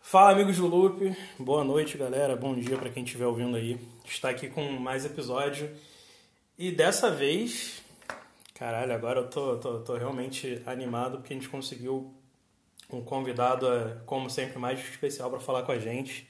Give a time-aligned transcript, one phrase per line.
[0.00, 3.78] Fala amigos do Loop, boa noite galera, bom dia para quem estiver ouvindo aí.
[4.06, 5.70] Está aqui com mais episódio.
[6.58, 7.82] E dessa vez,
[8.54, 12.15] caralho, agora eu tô, tô, tô realmente animado porque a gente conseguiu
[12.90, 16.28] um convidado, é, como sempre, mais especial para falar com a gente.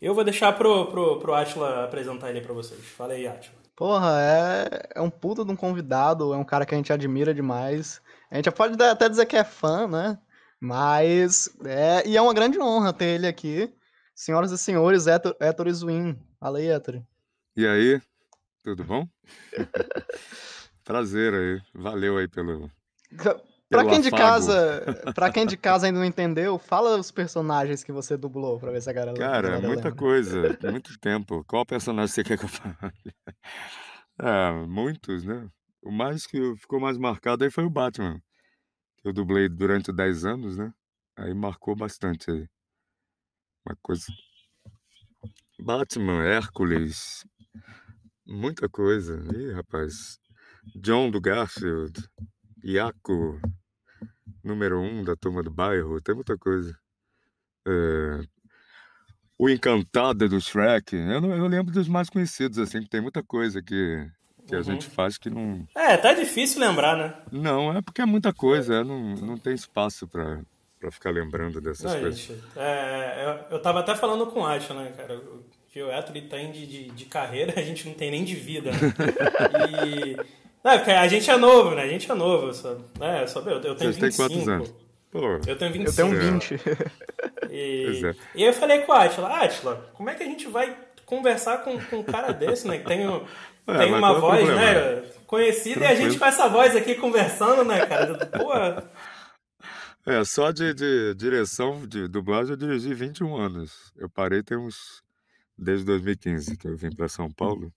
[0.00, 2.80] Eu vou deixar pro, pro, pro Atila apresentar ele para vocês.
[2.80, 3.64] Fala aí, Atila.
[3.76, 7.34] Porra, é, é um puta de um convidado, é um cara que a gente admira
[7.34, 8.00] demais.
[8.30, 10.18] A gente pode até dizer que é fã, né?
[10.60, 13.72] Mas, é, e é uma grande honra ter ele aqui.
[14.14, 16.16] Senhoras e senhores, Héctor, Héctor Zwin.
[16.38, 17.02] Fala aí, Héctor.
[17.56, 18.00] E aí,
[18.62, 19.08] tudo bom?
[20.84, 22.70] Prazer aí, valeu aí pelo.
[23.74, 24.82] Pra quem, de casa,
[25.14, 28.80] pra quem de casa ainda não entendeu, fala os personagens que você dublou pra ver
[28.82, 29.94] se a galera Cara, galera muita lembra.
[29.96, 31.44] coisa, muito tempo.
[31.46, 32.74] Qual personagem você quer que eu fale?
[34.16, 35.48] Ah, muitos, né?
[35.82, 38.20] O mais que ficou mais marcado aí foi o Batman.
[38.98, 40.72] que Eu dublei durante 10 anos, né?
[41.16, 42.46] Aí marcou bastante aí.
[43.66, 44.04] Uma coisa.
[45.58, 47.26] Batman, Hércules,
[48.24, 49.18] muita coisa.
[49.36, 50.18] Ih, rapaz.
[50.76, 52.08] John do Garfield,
[52.64, 53.40] Iaco,
[54.42, 56.76] número um da turma do bairro, tem muita coisa.
[57.66, 58.20] É,
[59.38, 63.22] O Encantado do Shrek, eu, não- eu lembro dos mais conhecidos, assim, que tem muita
[63.22, 64.06] coisa que,
[64.46, 64.64] que a Uhum.
[64.64, 65.66] gente faz que não.
[65.74, 67.14] É, tá difícil lembrar, né?
[67.32, 70.40] Não, é porque é muita coisa, é, não, não tem espaço pra,
[70.78, 72.20] pra ficar lembrando dessas Não, coisas.
[72.20, 75.18] gente, é, eu, eu tava até falando com o Atila, né, cara?
[75.18, 78.24] O que o Héctor ele tem de, de, de carreira, a gente não tem nem
[78.24, 78.78] de vida, né?
[80.64, 81.82] Não, porque a gente é novo, né?
[81.82, 82.46] A gente é novo.
[82.48, 84.28] Eu sou, né, eu, sou, eu, eu tenho Vocês têm 25.
[84.28, 84.74] quantos anos?
[85.10, 85.90] Pô, Eu tenho 25.
[85.90, 86.30] Eu tenho um É.
[86.32, 86.54] 20.
[87.50, 88.14] E, é.
[88.34, 90.76] e aí eu falei com o Atila, Atila, como é que a gente vai
[91.06, 92.78] conversar com, com um cara desse, né?
[92.78, 93.22] Que tem, um-
[93.68, 94.60] Ué, tem uma é voz, problema?
[94.60, 95.02] né?
[95.26, 96.18] Conhecida e a gente Tranquilo.
[96.18, 98.26] com essa voz aqui conversando, né, cara?
[98.26, 98.84] Porra.
[100.06, 103.90] É, só de, de direção de dublagem eu dirigi 21 anos.
[103.96, 105.02] Eu parei tem uns.
[105.56, 107.72] desde 2015 que eu vim para São Paulo.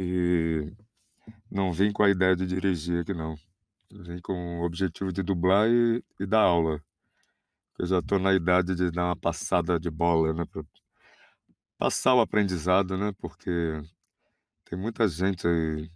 [0.00, 0.66] E
[1.50, 3.36] não vim com a ideia de dirigir aqui, não.
[3.90, 6.82] Vim com o objetivo de dublar e, e dar aula.
[7.78, 10.44] Eu já estou na idade de dar uma passada de bola, né?
[10.46, 10.62] Pra
[11.78, 13.12] passar o aprendizado, né?
[13.18, 13.50] Porque
[14.64, 15.90] tem muita gente aí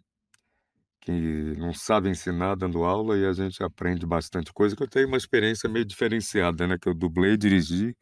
[1.00, 5.08] que não sabe ensinar dando aula e a gente aprende bastante coisa, que eu tenho
[5.08, 6.78] uma experiência meio diferenciada, né?
[6.78, 7.96] Que eu dublei, dirigi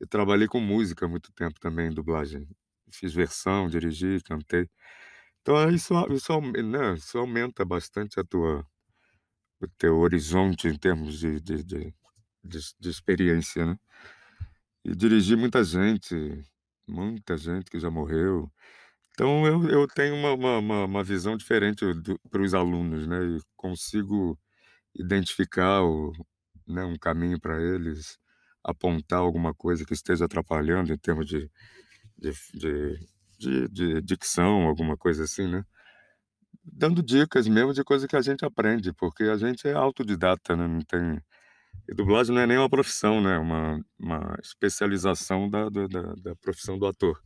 [0.00, 2.48] e trabalhei com música há muito tempo também, em dublagem.
[2.92, 4.68] Fiz versão, dirigi, cantei.
[5.48, 8.66] Então isso, isso, aum- né, isso aumenta bastante a tua,
[9.60, 11.94] o teu horizonte em termos de, de, de,
[12.44, 13.78] de, de experiência, né?
[14.84, 16.14] E dirigi muita gente,
[16.86, 18.50] muita gente que já morreu.
[19.12, 21.84] Então eu, eu tenho uma, uma, uma visão diferente
[22.30, 23.18] para os alunos, né?
[23.24, 24.38] E consigo
[24.94, 26.12] identificar o,
[26.66, 28.18] né, um caminho para eles,
[28.64, 31.50] apontar alguma coisa que esteja atrapalhando em termos de,
[32.18, 35.64] de, de, de, de dicção, alguma coisa assim, né?
[36.64, 40.66] Dando dicas mesmo de coisa que a gente aprende, porque a gente é autodidata, né?
[40.66, 41.22] Não tem...
[41.88, 43.36] E dublagem não é nem uma profissão, né?
[43.36, 47.22] É Uma, uma especialização da, da, da, profissão do ator.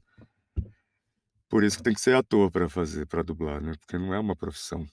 [1.48, 3.72] Por isso que tem que ser ator para fazer, para dublar, né?
[3.80, 4.86] Porque não é uma profissão.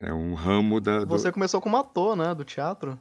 [0.00, 1.00] É um ramo da.
[1.00, 2.34] do- Você começou como ator, né?
[2.34, 2.98] Do teatro.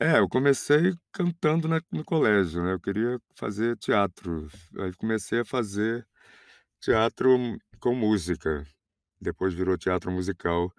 [0.00, 2.72] É, eu comecei cantando na- no colégio, né?
[2.72, 4.48] Eu queria fazer teatro.
[4.80, 6.04] Aí comecei a fazer
[6.82, 7.38] teatro
[7.80, 8.66] com música.
[9.20, 10.72] Depois virou teatro musical.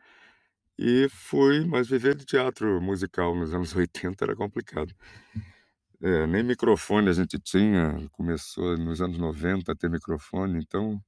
[0.78, 4.94] E fui, mas viver de teatro musical nos anos 80 era complicado.
[6.02, 11.02] É, nem microfone a gente tinha, começou nos anos 90 a ter microfone, então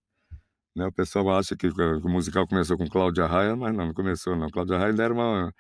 [0.76, 4.36] né, o pessoal acha que o musical começou com Cláudia Raia, mas não, não começou
[4.36, 4.50] não.
[4.50, 5.54] Cláudia Raia era uma,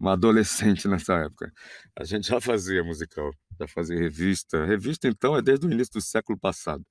[0.00, 1.52] uma adolescente nessa época.
[1.98, 3.30] A gente já fazia musical,
[3.60, 4.64] já fazia revista.
[4.64, 6.84] Revista, então, é desde o início do século passado.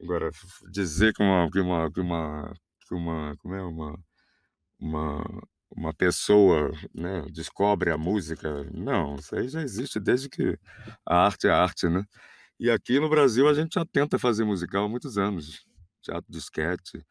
[0.00, 0.30] Agora,
[0.70, 2.54] dizer que uma, que uma, que uma,
[2.88, 3.98] que uma, como é, uma,
[4.80, 5.24] uma,
[5.70, 10.58] uma pessoa né, descobre a música, não, isso aí já existe desde que
[11.06, 12.04] a arte é arte, né?
[12.60, 15.64] E aqui no Brasil a gente já tenta fazer musical há muitos anos,
[16.02, 17.04] teatro de esquete.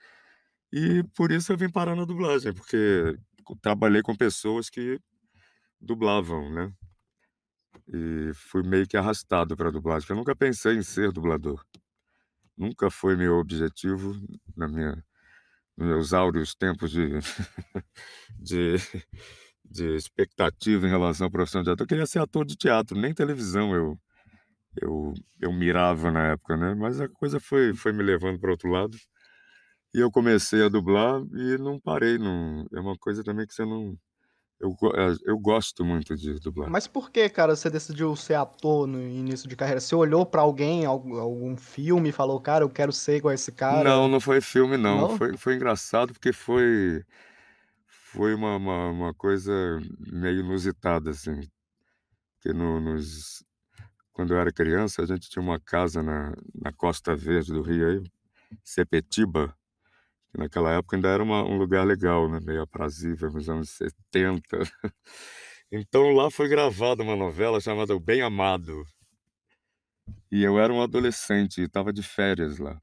[0.73, 3.17] E por isso eu vim parar na dublagem, porque
[3.61, 4.99] trabalhei com pessoas que
[5.81, 6.73] dublavam, né?
[7.87, 11.63] E fui meio que arrastado para a dublagem, porque eu nunca pensei em ser dublador.
[12.57, 14.15] Nunca foi meu objetivo
[14.55, 15.03] na minha,
[15.77, 17.09] nos meus áureos tempos de,
[18.39, 18.75] de,
[19.65, 21.83] de expectativa em relação à profissão de ator.
[21.85, 23.99] Eu queria ser ator de teatro, nem televisão eu,
[24.81, 26.73] eu, eu mirava na época, né?
[26.75, 28.97] Mas a coisa foi, foi me levando para outro lado.
[29.95, 32.17] E eu comecei a dublar e não parei.
[32.17, 33.97] Não, é uma coisa também que você não.
[34.59, 36.69] Eu, é, eu gosto muito de dublar.
[36.69, 39.81] Mas por que, cara, você decidiu ser ator no início de carreira?
[39.81, 43.51] Você olhou para alguém, algum, algum filme e falou, cara, eu quero ser igual esse
[43.51, 43.83] cara?
[43.83, 45.09] Não, não foi filme, não.
[45.09, 45.17] não?
[45.17, 47.03] Foi, foi engraçado porque foi
[48.13, 49.51] foi uma, uma, uma, coisa
[49.99, 51.41] meio inusitada, assim.
[52.35, 53.43] Porque no, nos,
[54.11, 57.89] quando eu era criança, a gente tinha uma casa na, na Costa Verde do Rio,
[57.89, 58.03] aí,
[58.63, 59.57] Sepetiba,
[60.33, 62.39] que naquela época ainda era uma, um lugar legal, né?
[62.41, 64.59] meio aprazível, nos anos 70.
[65.75, 68.85] Então lá foi gravada uma novela chamada O Bem Amado.
[70.31, 72.79] E eu era um adolescente e estava de férias lá.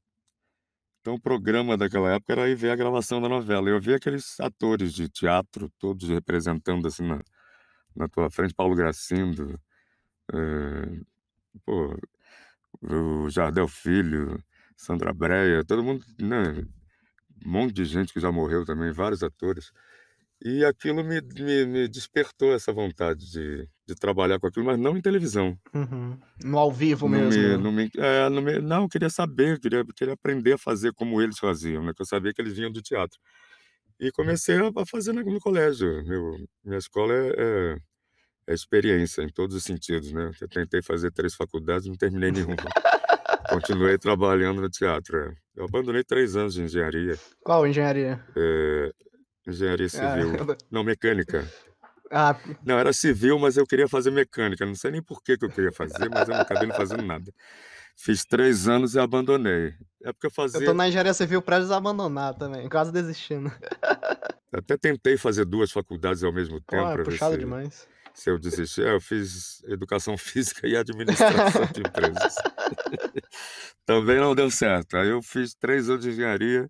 [0.99, 3.69] Então, o programa daquela época era ir ver a gravação da novela.
[3.69, 7.21] Eu vi aqueles atores de teatro, todos representando assim na,
[7.95, 9.57] na tua frente, Paulo Gracindo,
[10.33, 11.01] é,
[11.65, 11.97] pô,
[12.81, 14.43] o Jardel Filho,
[14.75, 16.65] Sandra Breia, todo mundo, né?
[17.45, 19.71] Um monte de gente que já morreu também, vários atores.
[20.43, 24.97] E aquilo me, me, me despertou essa vontade de, de trabalhar com aquilo, mas não
[24.97, 25.55] em televisão.
[25.71, 26.19] Uhum.
[26.43, 27.41] No ao vivo não mesmo.
[27.41, 30.93] Me, não, me, é, não, me, não, eu queria saber, queria, queria aprender a fazer
[30.93, 31.93] como eles faziam, né?
[31.95, 33.19] Que eu sabia que eles vinham do teatro.
[33.99, 36.03] E comecei a, a fazer no, no colégio.
[36.05, 36.35] Meu,
[36.65, 37.77] minha escola é, é,
[38.47, 40.31] é, experiência em todos os sentidos, né?
[40.41, 42.55] Eu tentei fazer três faculdades, não terminei nenhuma.
[43.51, 45.17] Continuei trabalhando no teatro.
[45.17, 45.33] É.
[45.55, 47.17] Eu abandonei três anos de engenharia.
[47.43, 48.23] Qual engenharia?
[48.35, 48.91] É,
[49.47, 50.37] Engenharia ah, civil.
[50.39, 51.47] Ah, não, mecânica.
[52.11, 52.37] Ah.
[52.63, 54.65] Não, era civil, mas eu queria fazer mecânica.
[54.65, 57.03] Não sei nem por que, que eu queria fazer, mas eu não acabei não fazendo
[57.03, 57.31] nada.
[57.95, 59.73] Fiz três anos e abandonei.
[60.03, 60.59] É porque eu fazia.
[60.59, 63.51] Eu tô na engenharia civil para desabandonar também, quase desistindo.
[64.53, 66.83] Até tentei fazer duas faculdades ao mesmo tempo.
[66.83, 67.87] Oh, é puxado se, demais.
[68.13, 72.35] Se eu desistir, eu fiz educação física e administração de empresas.
[73.85, 74.97] também não deu certo.
[74.97, 76.69] Aí eu fiz três anos de engenharia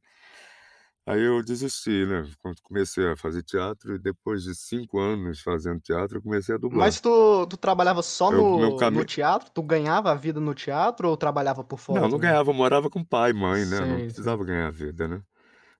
[1.06, 2.30] Aí eu desisti, né?
[2.64, 6.86] Comecei a fazer teatro e depois de cinco anos fazendo teatro, eu comecei a dublar.
[6.86, 8.92] Mas tu, tu trabalhava só eu, no, cam...
[8.92, 9.50] no teatro?
[9.52, 12.02] Tu ganhava a vida no teatro ou trabalhava por fora?
[12.02, 13.78] Não, não ganhava, eu morava com pai e mãe, né?
[13.78, 14.48] Sim, não precisava sim.
[14.48, 15.22] ganhar a vida, né?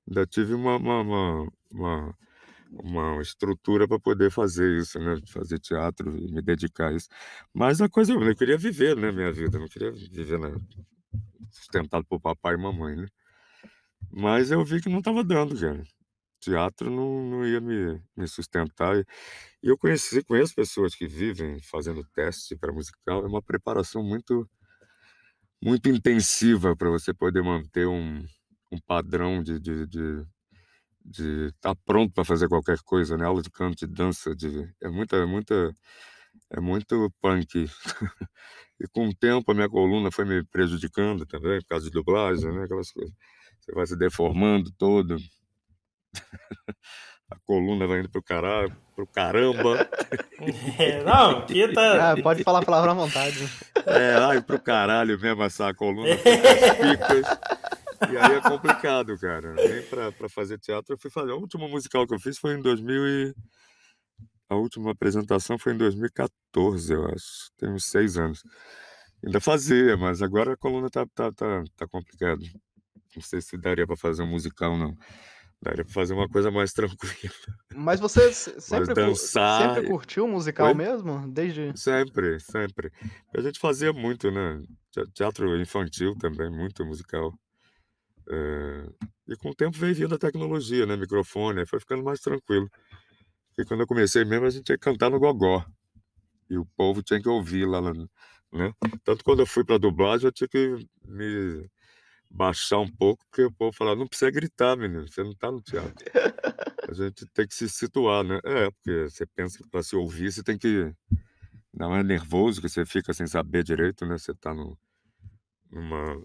[0.08, 2.16] Ainda tive uma, uma, uma, uma,
[2.72, 5.20] uma estrutura para poder fazer isso, né?
[5.28, 7.08] Fazer teatro e me dedicar a isso.
[7.54, 9.12] Mas a coisa, eu queria viver, né?
[9.12, 10.54] Minha vida, eu não queria viver né?
[11.52, 13.08] sustentado por papai e mamãe, né?
[14.12, 15.84] Mas eu vi que não estava dando, cara.
[16.40, 18.98] Teatro não, não ia me, me sustentar.
[18.98, 19.06] E
[19.64, 23.24] eu conheci, conheço pessoas que vivem fazendo teste para musical.
[23.24, 24.50] É uma preparação muito,
[25.64, 28.26] muito intensiva para você poder manter um,
[28.72, 30.26] um padrão de de, de,
[31.04, 33.26] de estar tá pronto para fazer qualquer coisa, né?
[33.26, 35.74] Aula de canto, de dança, de, é muita, é muita,
[36.52, 37.70] é muito punk.
[38.80, 42.52] e com o tempo a minha coluna foi me prejudicando também, por causa de dublagem,
[42.52, 42.64] né?
[42.64, 43.14] Aquelas coisas.
[43.60, 45.18] Você vai se deformando todo.
[47.32, 49.90] A coluna vai indo pro caralho, pro caramba.
[50.80, 52.12] É, não, aqui tá.
[52.12, 53.48] Ah, pode falar a palavra à vontade.
[53.86, 57.38] É, ai, pro caralho mesmo, essa a coluna picas.
[58.10, 59.54] E aí é complicado, cara.
[59.54, 61.32] Nem pra, pra fazer teatro eu fui fazer.
[61.32, 63.36] A última musical que eu fiz foi em 2000 e...
[64.50, 67.50] A última apresentação foi em 2014, eu acho.
[67.58, 68.44] Tem uns seis anos.
[69.24, 72.42] Ainda fazia, mas agora a coluna tá, tá, tá, tá complicado.
[73.16, 74.98] Não sei se daria para fazer um musical, não.
[75.62, 77.34] Daria para fazer uma coisa mais tranquila.
[77.76, 79.76] Mas você sempre, dançar...
[79.76, 80.74] sempre curtiu musical Oi?
[80.74, 81.32] mesmo?
[81.32, 81.72] Desde.
[81.80, 82.92] Sempre, sempre.
[83.36, 84.62] A gente fazia muito, né?
[85.14, 87.32] Teatro infantil também, muito musical.
[88.32, 88.88] É...
[89.28, 90.96] E com o tempo veio vindo a tecnologia, né?
[90.96, 92.70] Microfone, foi ficando mais tranquilo.
[93.58, 95.66] E quando eu comecei mesmo, a gente tinha que cantar no gogó.
[96.50, 98.74] E o povo tinha que ouvir lá, né?
[99.04, 101.70] Tanto quando eu fui para dublagem, eu tinha que me
[102.30, 105.62] baixar um pouco, porque o povo fala, não precisa gritar, menino, você não está no
[105.62, 106.06] teatro.
[106.88, 108.40] A gente tem que se situar, né?
[108.44, 110.94] É, porque você pensa que para se ouvir, você tem que.
[111.74, 114.18] Não é nervoso, que você fica sem saber direito, né?
[114.18, 114.78] Você está no,
[115.72, 116.22] numa,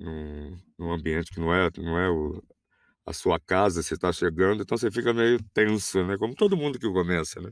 [0.00, 2.42] num, num ambiente que não é, não é o,
[3.06, 6.16] a sua casa, você está chegando, então você fica meio tenso, né?
[6.18, 7.50] Como todo mundo que começa, né?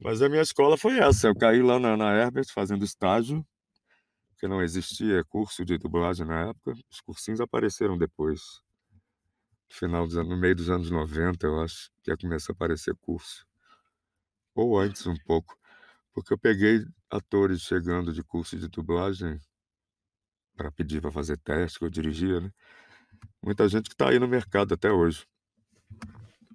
[0.00, 1.28] Mas a minha escola foi essa.
[1.28, 3.46] Eu caí lá na, na Herbert fazendo estágio
[4.44, 6.74] porque não existia curso de dublagem na época.
[6.90, 8.60] Os cursinhos apareceram depois.
[9.70, 12.94] No final dos no meio dos anos 90, eu acho que ia começar a aparecer
[13.00, 13.46] curso.
[14.54, 15.56] Ou antes um pouco.
[16.12, 19.40] Porque eu peguei atores chegando de curso de dublagem
[20.56, 22.50] para pedir para fazer teste, que eu dirigia, né?
[23.42, 25.26] Muita gente que está aí no mercado até hoje.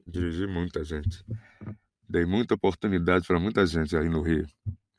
[0.08, 1.24] Dirigi muita gente.
[2.08, 4.48] Dei muita oportunidade para muita gente aí no Rio,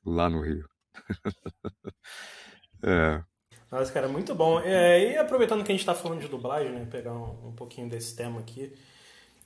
[0.05, 0.69] lá no Rio.
[2.83, 3.23] é.
[3.71, 4.61] Nossa, cara, muito bom.
[4.61, 7.89] É, e aproveitando que a gente está falando de dublagem, né, pegar um, um pouquinho
[7.89, 8.73] desse tema aqui,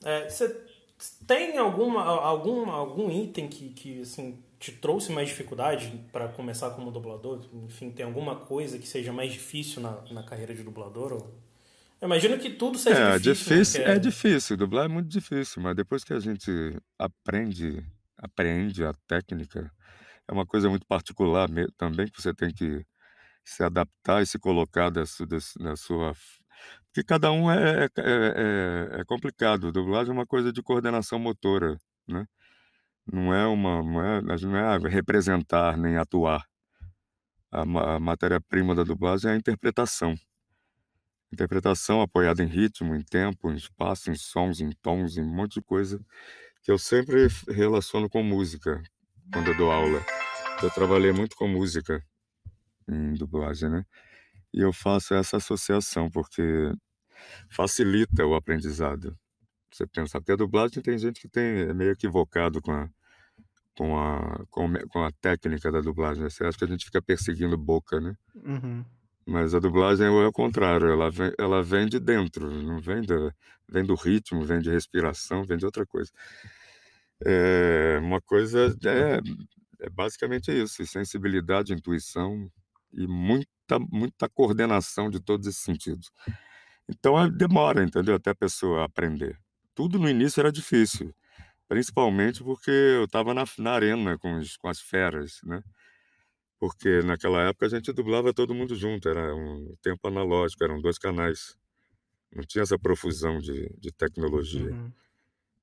[0.03, 0.49] é, você
[1.25, 6.91] tem alguma, algum, algum item que, que assim, te trouxe mais dificuldade para começar como
[6.91, 7.45] dublador?
[7.53, 11.13] Enfim, tem alguma coisa que seja mais difícil na, na carreira de dublador?
[11.13, 11.33] Ou...
[12.01, 13.57] Eu imagino que tudo seja é, difícil.
[13.57, 13.95] difícil né?
[13.95, 16.51] É difícil, dublar é muito difícil, mas depois que a gente
[16.97, 17.83] aprende,
[18.17, 19.71] aprende a técnica,
[20.27, 22.85] é uma coisa muito particular também que você tem que
[23.43, 24.91] se adaptar e se colocar
[25.59, 26.15] na sua
[26.95, 29.69] porque cada um é, é, é, é complicado.
[29.69, 32.25] Dublagem é uma coisa de coordenação motora, né?
[33.11, 36.45] Não é uma, não é, não é representar nem atuar.
[37.51, 40.15] A, a matéria-prima da dublagem é a interpretação.
[41.31, 45.55] Interpretação apoiada em ritmo, em tempo, em espaço, em sons, em tons, em um monte
[45.55, 45.99] de coisa
[46.63, 48.81] que eu sempre relaciono com música
[49.31, 50.03] quando eu dou aula.
[50.63, 52.03] Eu trabalhei muito com música
[52.87, 53.85] em dublagem, né?
[54.53, 56.41] E eu faço essa associação porque
[57.49, 59.17] facilita o aprendizado.
[59.75, 62.89] Você pensa, porque a dublagem tem gente que tem, é meio equivocado com a,
[63.75, 64.45] com a,
[64.87, 66.23] com, a técnica da dublagem.
[66.23, 66.29] Né?
[66.29, 68.15] Você acha que a gente fica perseguindo boca, né?
[68.35, 68.85] Uhum.
[69.25, 73.33] Mas a dublagem é o contrário, ela vem, ela vem de dentro, não vem do,
[73.67, 76.09] vem do ritmo, vem de respiração, vem de outra coisa.
[77.25, 79.19] É uma coisa, é,
[79.81, 82.49] é basicamente isso, sensibilidade, intuição
[82.93, 86.11] e muita, muita coordenação de todos esses sentidos.
[86.87, 88.15] Então é, demora, entendeu?
[88.15, 89.37] Até a pessoa aprender.
[89.75, 91.13] Tudo no início era difícil,
[91.67, 95.61] principalmente porque eu estava na, na arena com, os, com as feras, né?
[96.57, 100.97] Porque naquela época a gente dublava todo mundo junto, era um tempo analógico, eram dois
[100.97, 101.57] canais.
[102.33, 104.71] Não tinha essa profusão de, de tecnologia.
[104.71, 104.91] Uhum.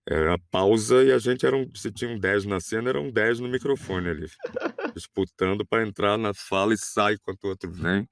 [0.07, 3.11] Era pausa e a gente era um, se tinha um 10 na cena, era um
[3.11, 4.27] 10 no microfone ali,
[4.95, 8.09] disputando para entrar na fala e sai quando o outro vem.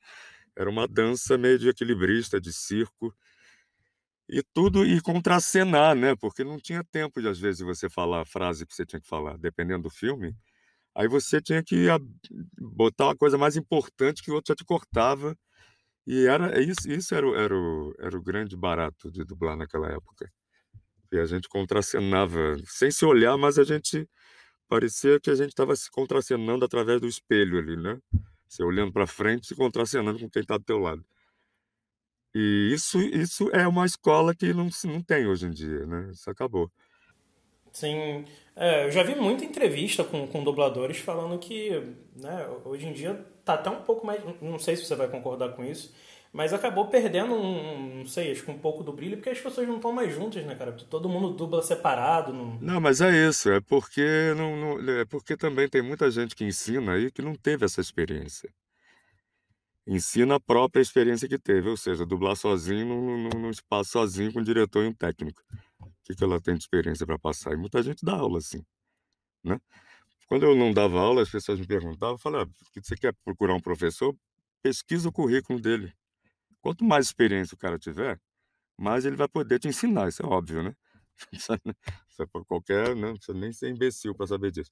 [0.57, 3.15] Era uma dança meio de equilibrista, de circo.
[4.33, 6.15] E tudo, e contracenar, né?
[6.15, 9.09] Porque não tinha tempo de, às vezes, você falar a frase que você tinha que
[9.09, 10.37] falar, dependendo do filme.
[10.95, 11.87] Aí você tinha que
[12.59, 15.37] botar uma coisa mais importante que o outro já te cortava.
[16.07, 19.57] E era é isso, isso era, o, era, o, era o grande barato de dublar
[19.57, 20.31] naquela época.
[21.13, 24.09] E a gente contracenava, sem se olhar, mas a gente
[24.69, 27.99] parecia que a gente estava se contracenando através do espelho ali, né?
[28.49, 31.05] Você olhando para frente, se contracenando com quem está do teu lado.
[32.35, 36.11] E isso, isso é uma escola que não, não tem hoje em dia, né?
[36.13, 36.71] Isso acabou.
[37.73, 38.25] Sim,
[38.57, 41.71] é, eu já vi muita entrevista com, com dubladores falando que
[42.17, 44.23] né, hoje em dia tá até um pouco mais.
[44.41, 45.93] Não sei se você vai concordar com isso,
[46.33, 49.67] mas acabou perdendo um, não sei, acho que um pouco do brilho, porque as pessoas
[49.67, 50.73] não estão mais juntas, né, cara?
[50.73, 52.33] Todo mundo dubla separado.
[52.33, 56.35] Não, não mas é isso, é porque, não, não, é porque também tem muita gente
[56.37, 58.53] que ensina aí que não teve essa experiência.
[59.87, 64.45] Ensina a própria experiência que teve, ou seja, dublar sozinho num, espaço sozinho com um
[64.45, 65.43] diretor e um técnico.
[65.81, 67.53] O que, que ela tem de experiência para passar?
[67.55, 68.65] E muita gente dá aula assim,
[69.45, 69.61] né?
[70.29, 73.55] Quando eu não dava aula, as pessoas me perguntavam, eu falava, ah, você quer procurar
[73.55, 74.17] um professor?
[74.63, 75.93] Pesquisa o currículo dele
[76.61, 78.21] Quanto mais experiência o cara tiver,
[78.79, 80.75] mais ele vai poder te ensinar, isso é óbvio, né?
[81.33, 81.53] Isso
[82.23, 83.09] é para qualquer, né?
[83.09, 84.71] não precisa nem ser imbecil para saber disso.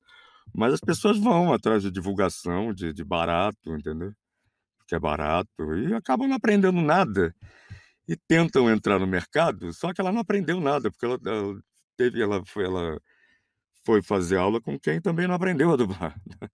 [0.54, 4.12] Mas as pessoas vão atrás de divulgação, de, de barato, entendeu?
[4.88, 7.34] Que é barato, e acabam não aprendendo nada.
[8.08, 11.60] E tentam entrar no mercado, só que ela não aprendeu nada, porque ela, ela
[11.96, 12.98] teve, ela foi, ela
[13.84, 16.14] foi fazer aula com quem também não aprendeu a dublar.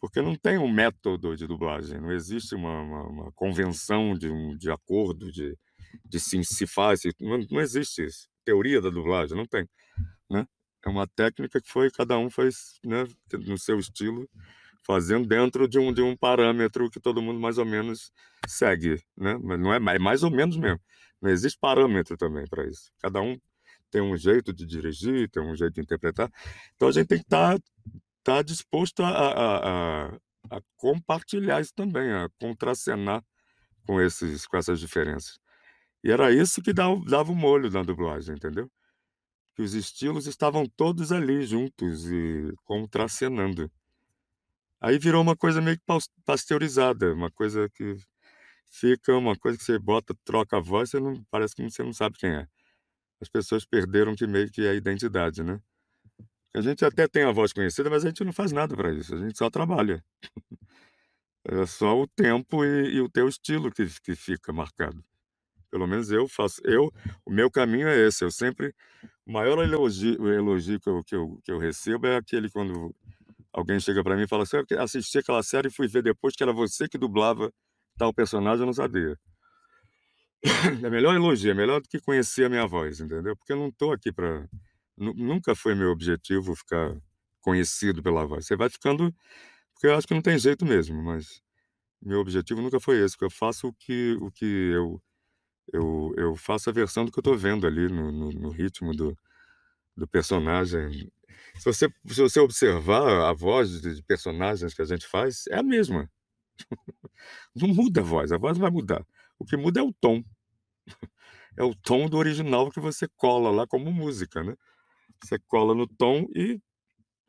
[0.00, 4.54] porque não tem um método de dublagem, não existe uma, uma, uma convenção de, um,
[4.54, 5.56] de acordo, de,
[6.04, 8.28] de se, se faz, não, não existe isso.
[8.44, 9.66] Teoria da dublagem, não tem.
[10.28, 10.46] Né?
[10.84, 14.28] É uma técnica que foi, cada um faz né, no seu estilo,
[14.86, 18.12] fazendo dentro de um, de um parâmetro que todo mundo mais ou menos
[18.46, 19.02] segue.
[19.16, 19.38] Né?
[19.42, 20.80] Mas não é, é mais ou menos mesmo.
[21.20, 22.92] Não existe parâmetro também para isso.
[23.00, 23.38] Cada um
[23.90, 26.30] tem um jeito de dirigir, tem um jeito de interpretar.
[26.76, 27.64] Então a gente tem que estar tá
[28.24, 30.18] está disposto a, a, a,
[30.50, 33.22] a, compartilhar isso também, a contracenar
[33.86, 35.38] com, esses, com essas diferenças.
[36.02, 38.70] E era isso que dava, dava o molho na dublagem, entendeu?
[39.54, 43.70] Que os estilos estavam todos ali juntos e contracenando.
[44.80, 45.84] Aí virou uma coisa meio que
[46.24, 47.96] pasteurizada, uma coisa que
[48.66, 51.92] fica, uma coisa que você bota, troca a voz, você não, parece que você não
[51.92, 52.46] sabe quem é.
[53.20, 55.60] As pessoas perderam que meio que é a identidade, né?
[56.54, 59.14] A gente até tem a voz conhecida, mas a gente não faz nada para isso,
[59.14, 60.04] a gente só trabalha.
[61.46, 65.04] É só o tempo e, e, o teu estilo que, que fica marcado.
[65.70, 66.60] Pelo menos eu faço.
[66.64, 66.90] Eu,
[67.24, 68.24] o meu caminho é esse.
[68.24, 68.74] Eu sempre
[69.26, 72.94] O maior elogio, elogio que, eu, que, eu, que eu recebo é aquele quando
[73.54, 76.34] alguém chega para mim e fala assim: eu assisti aquela série e fui ver depois
[76.34, 77.50] que era você que dublava
[77.96, 79.18] tal personagem, eu não sabia.
[80.86, 83.34] É melhor elogio, é melhor do que conhecer a minha voz, entendeu?
[83.36, 84.46] Porque eu não estou aqui para.
[84.96, 86.94] Nunca foi meu objetivo ficar
[87.40, 88.46] conhecido pela voz.
[88.46, 89.14] Você vai ficando.
[89.72, 91.42] Porque eu acho que não tem jeito mesmo, mas
[92.04, 95.02] meu objetivo nunca foi esse, porque eu faço o que, o que eu,
[95.72, 98.94] eu, eu faço a versão do que eu estou vendo ali no, no, no, ritmo
[98.94, 99.16] do,
[99.96, 101.10] do personagem.
[101.56, 105.62] Se você, se você observar a voz de personagens que a gente faz, é a
[105.62, 106.10] mesma.
[107.54, 109.04] Não muda a voz, a voz vai mudar.
[109.38, 110.22] O que muda é o tom.
[111.56, 114.56] É o tom do original que você cola lá como música, né?
[115.22, 116.60] Você cola no tom e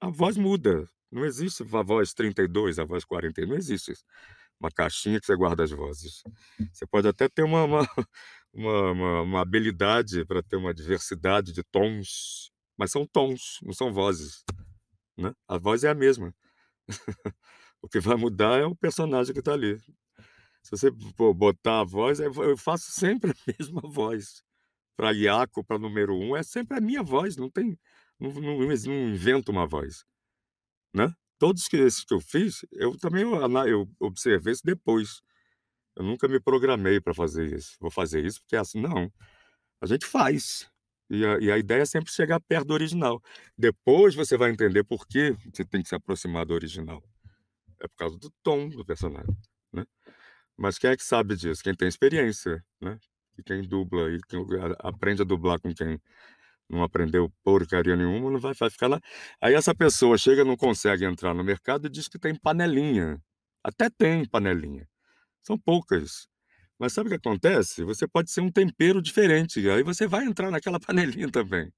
[0.01, 0.89] a voz muda.
[1.11, 3.93] Não existe a voz 32, a voz 40, não existe
[4.59, 6.23] uma caixinha que você guarda as vozes.
[6.71, 7.79] Você pode até ter uma, uma,
[8.53, 14.43] uma, uma habilidade para ter uma diversidade de tons, mas são tons, não são vozes.
[15.17, 15.33] Né?
[15.47, 16.33] A voz é a mesma.
[17.81, 19.79] o que vai mudar é o personagem que está ali.
[20.63, 24.43] Se você botar a voz, eu faço sempre a mesma voz.
[24.97, 27.77] Para Iaco, para número um, é sempre a minha voz, não tem.
[28.19, 30.05] Não, não, não invento uma voz.
[30.93, 31.13] Né?
[31.37, 33.35] Todos que esses que eu fiz, eu também eu,
[33.67, 35.21] eu observei isso depois.
[35.95, 37.75] Eu nunca me programei para fazer isso.
[37.79, 39.11] Vou fazer isso porque é assim, não.
[39.81, 40.69] A gente faz.
[41.09, 43.21] E a, e a ideia é sempre chegar perto do original.
[43.57, 47.03] Depois você vai entender por que você tem que se aproximar do original.
[47.79, 49.35] É por causa do tom do personagem,
[49.71, 49.85] né?
[50.57, 51.63] Mas quem é que sabe disso?
[51.63, 52.97] Quem tem experiência, né?
[53.37, 54.45] E quem dubla e quem
[54.79, 55.99] aprende a dublar com quem
[56.69, 58.99] não aprendeu porcaria nenhuma, não vai, vai ficar lá.
[59.41, 63.21] Aí essa pessoa chega, não consegue entrar no mercado e diz que tem panelinha.
[63.63, 64.87] Até tem panelinha.
[65.43, 66.27] São poucas.
[66.79, 67.83] Mas sabe o que acontece?
[67.83, 69.67] Você pode ser um tempero diferente.
[69.69, 71.71] Aí você vai entrar naquela panelinha também.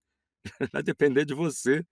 [0.71, 1.83] Vai depender de você.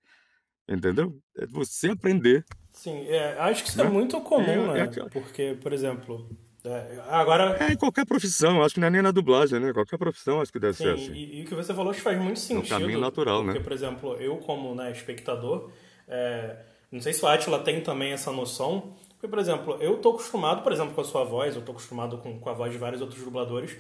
[0.67, 1.15] Entendeu?
[1.37, 2.43] É você aprender.
[2.73, 3.89] Sim, é, acho que isso é né?
[3.89, 4.91] é muito comum, é, né?
[4.97, 6.27] É Porque, por exemplo,
[6.65, 7.55] é, agora...
[7.63, 9.71] É, em qualquer profissão, acho que não é nem na dublagem, né?
[9.71, 11.13] Qualquer profissão acho que deve Sim, ser assim.
[11.13, 12.73] E, e o que você falou acho que faz muito sentido.
[12.73, 13.63] É um caminho natural, porque, né?
[13.63, 15.69] por exemplo, eu como né, espectador,
[16.07, 16.57] é,
[16.91, 20.61] não sei se o Atila tem também essa noção, porque, por exemplo, eu tô acostumado,
[20.61, 23.01] por exemplo, com a sua voz, eu tô acostumado com, com a voz de vários
[23.01, 23.75] outros dubladores,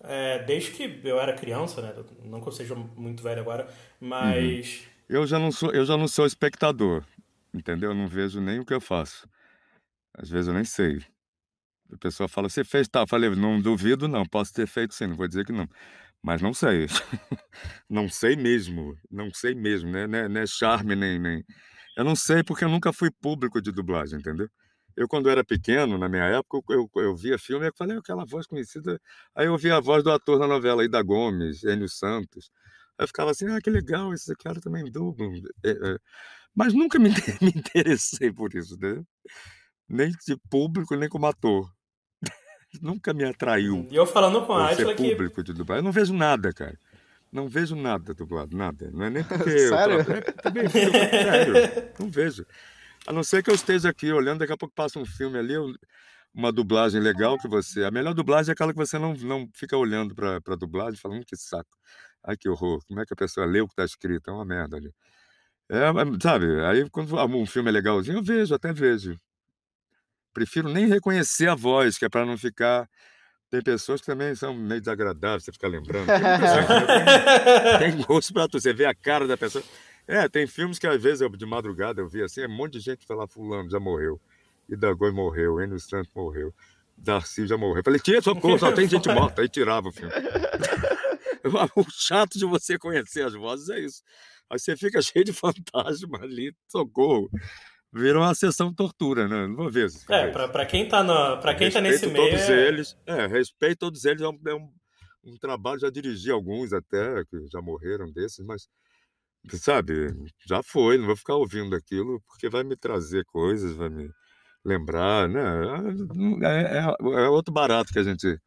[0.00, 1.94] é, desde que eu era criança, né?
[2.24, 4.80] Não que eu seja muito velho agora, mas...
[4.80, 4.90] Uhum.
[5.08, 7.02] Eu já não sou, eu já não sou espectador,
[7.52, 7.90] entendeu?
[7.90, 9.28] Eu não vejo nem o que eu faço.
[10.14, 11.02] Às vezes eu nem sei.
[11.92, 13.02] A pessoa fala, você fez tal?
[13.02, 14.24] Eu falei, não duvido, não.
[14.24, 15.68] Posso ter feito sim, não vou dizer que não.
[16.22, 16.86] Mas não sei.
[17.90, 18.96] não sei mesmo.
[19.10, 20.06] Não sei mesmo, né?
[20.06, 21.44] Não é, não é charme nem, nem.
[21.96, 24.48] Eu não sei porque eu nunca fui público de dublagem, entendeu?
[24.96, 28.46] Eu, quando era pequeno, na minha época, eu, eu via filme e falei, aquela voz
[28.46, 29.00] conhecida.
[29.34, 32.50] Aí eu via a voz do ator na novela, Ida Gomes, Enio Santos.
[32.98, 35.26] Aí eu ficava assim, ah, que legal, esse cara também dubla.
[35.64, 35.98] É, é.
[36.54, 37.08] Mas nunca me,
[37.40, 39.02] me interessei por isso, né?
[39.88, 41.70] Nem de público, nem como ator.
[42.80, 43.88] Nunca me atraiu.
[43.90, 45.10] E eu falando com a Atila que...
[45.10, 45.80] público de dublagem.
[45.80, 46.78] Eu não vejo nada, cara.
[47.32, 48.90] Não vejo nada dublado, nada.
[48.92, 49.94] Não é nem porque sério?
[49.94, 50.00] eu...
[50.00, 51.54] É, também, sério,
[51.98, 52.44] não vejo.
[53.06, 55.54] A não ser que eu esteja aqui olhando, daqui a pouco passa um filme ali,
[56.34, 57.84] uma dublagem legal que você...
[57.84, 61.00] A melhor dublagem é aquela que você não, não fica olhando para a dublagem e
[61.00, 61.76] fala, hum, que saco.
[62.22, 62.84] Ai, que horror.
[62.86, 64.30] Como é que a pessoa lê o que está escrito?
[64.30, 64.92] É uma merda ali.
[65.68, 65.84] É,
[66.20, 69.16] sabe, aí quando um filme é legalzinho, eu vejo, até vejo.
[70.34, 72.88] Prefiro nem reconhecer a voz, que é para não ficar.
[73.48, 76.06] Tem pessoas que também são meio desagradáveis, você ficar lembrando.
[77.78, 79.62] Tem, tem gosto para tu, você vê a cara da pessoa.
[80.06, 82.74] É, tem filmes que às vezes eu, de madrugada eu vi assim, é um monte
[82.74, 84.20] de gente falar, fulano já morreu.
[84.68, 86.54] Idagoi morreu, Enio Santos morreu.
[86.96, 87.78] Darcy já morreu.
[87.78, 89.42] Eu falei, tira socorro, só tem gente morta.
[89.42, 90.12] Aí tirava o filme.
[91.74, 94.02] o chato de você conhecer as vozes é isso.
[94.48, 97.30] Aí você fica cheio de fantasma ali, socorro
[97.92, 99.46] virou uma sessão tortura, né?
[99.46, 99.90] Não vou ver.
[100.08, 102.30] É, pra, pra quem tá, na, pra quem tá nesse meio.
[102.30, 102.68] todos é...
[102.68, 102.96] eles.
[103.06, 104.22] É, respeito todos eles.
[104.22, 104.72] É um, é um,
[105.24, 108.68] um, trabalho, já dirigi alguns até, que já morreram desses, mas.
[109.48, 110.14] Sabe,
[110.46, 114.10] já foi, não vou ficar ouvindo aquilo, porque vai me trazer coisas, vai me
[114.64, 115.40] lembrar, né?
[116.42, 118.38] É, é, é outro barato que a gente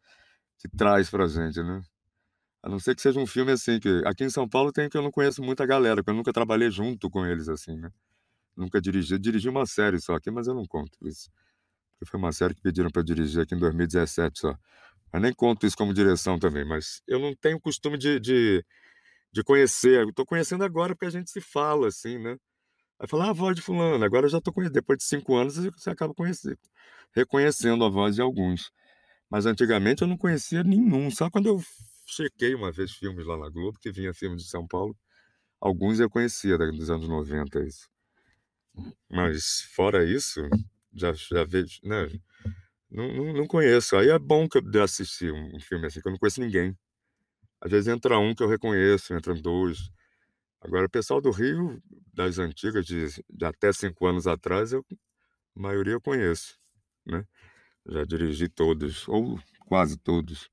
[0.60, 1.82] que traz pra gente, né?
[2.63, 4.97] A não ser que seja um filme assim, que aqui em São Paulo tem que
[4.97, 7.89] eu não conheço muita galera, porque eu nunca trabalhei junto com eles assim, né?
[8.56, 9.19] Nunca dirigi.
[9.19, 11.29] Dirigi uma série só aqui, mas eu não conto isso.
[11.99, 14.56] Porque foi uma série que pediram para dirigir aqui em 2017 só.
[15.13, 18.65] Eu nem conto isso como direção também, mas eu não tenho costume de, de,
[19.34, 20.08] de conhecer.
[20.08, 22.38] Estou conhecendo agora porque a gente se fala, assim, né?
[23.00, 24.04] Aí fala, ah, a voz de fulano.
[24.06, 24.76] Agora eu já estou conhecendo.
[24.76, 26.58] Depois de cinco anos, você acaba conhecendo,
[27.13, 28.72] reconhecendo a voz de alguns.
[29.30, 31.12] Mas antigamente eu não conhecia nenhum.
[31.12, 31.62] Só quando eu
[32.08, 34.96] chequei uma vez filmes lá na Globo, que vinha filme de São Paulo,
[35.63, 37.88] Alguns eu conhecia dos anos 90, isso.
[39.10, 40.41] Mas fora isso,
[40.93, 42.10] já, já vejo, né?
[42.91, 43.96] Não, não, não conheço.
[43.96, 46.78] Aí é bom que eu assistir um filme assim, que eu não conheço ninguém.
[47.63, 49.89] Às vezes entra um que eu reconheço, entram dois.
[50.60, 51.82] Agora, o pessoal do Rio,
[52.13, 54.86] das antigas, de, de até cinco anos atrás, eu,
[55.56, 56.60] a maioria eu conheço,
[57.06, 57.26] né?
[57.88, 60.49] Já dirigi todos, ou quase todos.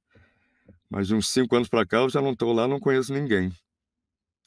[0.88, 3.52] Mas de uns cinco anos para cá, eu já não estou lá, não conheço ninguém.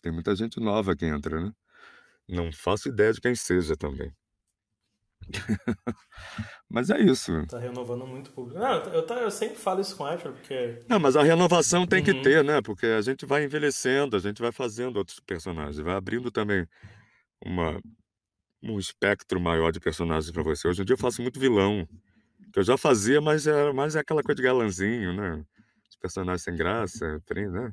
[0.01, 1.53] Tem muita gente nova que entra, né?
[2.29, 4.13] Não faço ideia de quem seja também.
[6.69, 7.31] Mas é isso.
[7.47, 8.59] Tá renovando muito o público.
[8.59, 10.79] Não, eu, tá- eu sempre falo isso com o Ashton, porque.
[10.89, 12.21] Não, mas a renovação tem que Uhum.
[12.21, 12.61] ter, né?
[12.61, 16.67] Porque a gente vai envelhecendo, a gente vai fazendo outros personagens, vai abrindo também
[17.45, 17.79] uma,
[18.63, 20.67] um espectro maior de personagens para você.
[20.67, 21.87] Hoje em dia eu faço muito vilão,
[22.51, 25.43] que eu já fazia, mas era mais aquela coisa de galanzinho, né?
[25.89, 27.71] Os personagens sem graça, tem, né?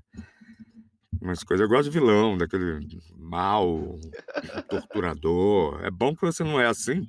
[1.21, 1.63] Umas coisas.
[1.63, 2.81] Eu gosto de vilão, daquele
[3.17, 3.99] mal,
[4.69, 5.85] torturador.
[5.85, 7.07] É bom que você não é assim.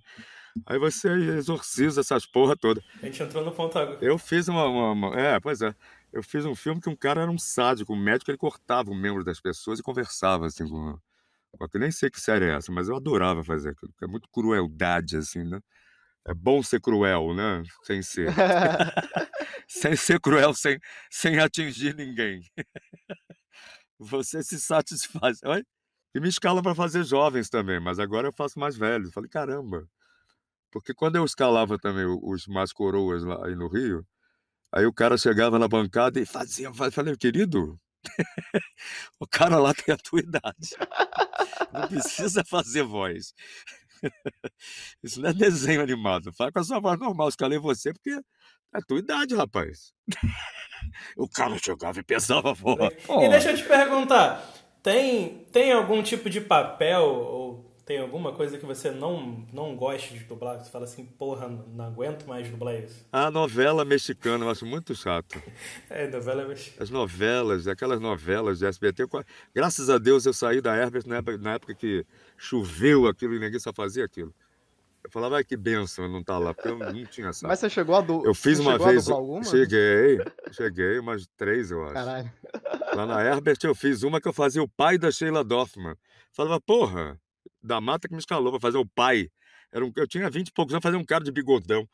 [0.66, 2.84] Aí você exorciza essas porra toda.
[3.02, 3.98] A gente entrou no ponto agora.
[4.02, 5.74] Eu fiz uma, uma- uma- É, pois é.
[6.12, 8.96] Eu fiz um filme que um cara era um sádico, um médico, ele cortava o
[8.96, 10.98] membro das pessoas e conversava assim com.
[11.58, 11.82] com aquilo.
[11.84, 13.94] nem sei que série é essa, mas eu adorava fazer aquilo.
[14.04, 15.60] É muito crueldade, assim, né?
[16.28, 17.64] É bom ser cruel, né?
[17.84, 18.28] Sem ser.
[19.68, 20.78] sem ser cruel, sem,
[21.10, 22.42] sem atingir ninguém.
[24.02, 25.40] Você se satisfaz.
[26.14, 29.14] E me escala para fazer jovens também, mas agora eu faço mais velhos.
[29.14, 29.88] Falei, caramba.
[30.72, 34.06] Porque quando eu escalava também os mais coroas lá aí no Rio,
[34.72, 36.74] aí o cara chegava na bancada e fazia.
[36.74, 37.80] fa- Falei, querido,
[39.20, 40.70] o cara lá tem a tua idade.
[41.74, 43.34] Não precisa fazer voz.
[45.04, 46.32] Isso não é desenho animado.
[46.34, 47.30] Fala com a sua voz normal.
[47.30, 48.20] Escalei você porque
[48.74, 49.94] a tua idade, rapaz.
[51.16, 52.94] O cara chegava e pesava a voz.
[53.08, 54.44] E deixa eu te perguntar:
[54.82, 60.14] tem, tem algum tipo de papel ou tem alguma coisa que você não, não goste
[60.14, 60.58] de dublar?
[60.58, 63.06] Que você fala assim, porra, não aguento mais dublar isso?
[63.12, 65.42] A novela mexicana eu acho muito chato.
[65.90, 69.04] É, novela mex- As novelas, aquelas novelas de SBT.
[69.54, 72.06] Graças a Deus eu saí da Herbert na época, na época que
[72.38, 74.34] choveu aquilo e ninguém só fazia aquilo.
[75.04, 77.48] Eu falava, ai que benção não estar lá, porque eu não tinha saco.
[77.48, 78.24] Mas você chegou a du...
[78.26, 79.06] Eu fiz você uma vez.
[79.50, 80.20] Cheguei,
[80.52, 81.94] cheguei, umas três, eu acho.
[81.94, 82.32] Caralho.
[82.96, 85.96] Lá na Herbert eu fiz uma que eu fazia o pai da Sheila Dorfman.
[86.32, 87.20] Falava, porra,
[87.62, 89.30] da mata que me escalou pra fazer o pai.
[89.72, 91.88] Era um, eu tinha 20 e poucos anos, fazer um cara de bigodão.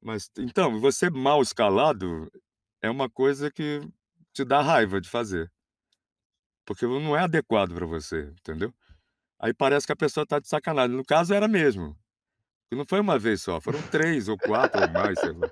[0.00, 2.30] Mas, então, você mal escalado
[2.80, 3.80] é uma coisa que
[4.32, 5.50] te dá raiva de fazer.
[6.64, 8.72] Porque não é adequado para você, entendeu?
[9.38, 10.96] Aí parece que a pessoa tá de sacanagem.
[10.96, 11.96] No caso, era mesmo.
[12.70, 15.50] E não foi uma vez só, foram três ou quatro ou mais, sei lá.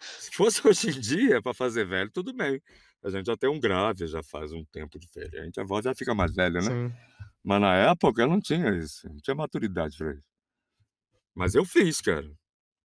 [0.00, 2.60] Se fosse hoje em dia para fazer velho, tudo bem.
[3.04, 6.14] A gente já tem um grave, já faz um tempo diferente, a voz já fica
[6.14, 6.62] mais velha, né?
[6.62, 6.92] Sim.
[7.44, 10.24] Mas na época eu não tinha isso, não tinha maturidade para isso.
[11.34, 12.28] Mas eu fiz, cara.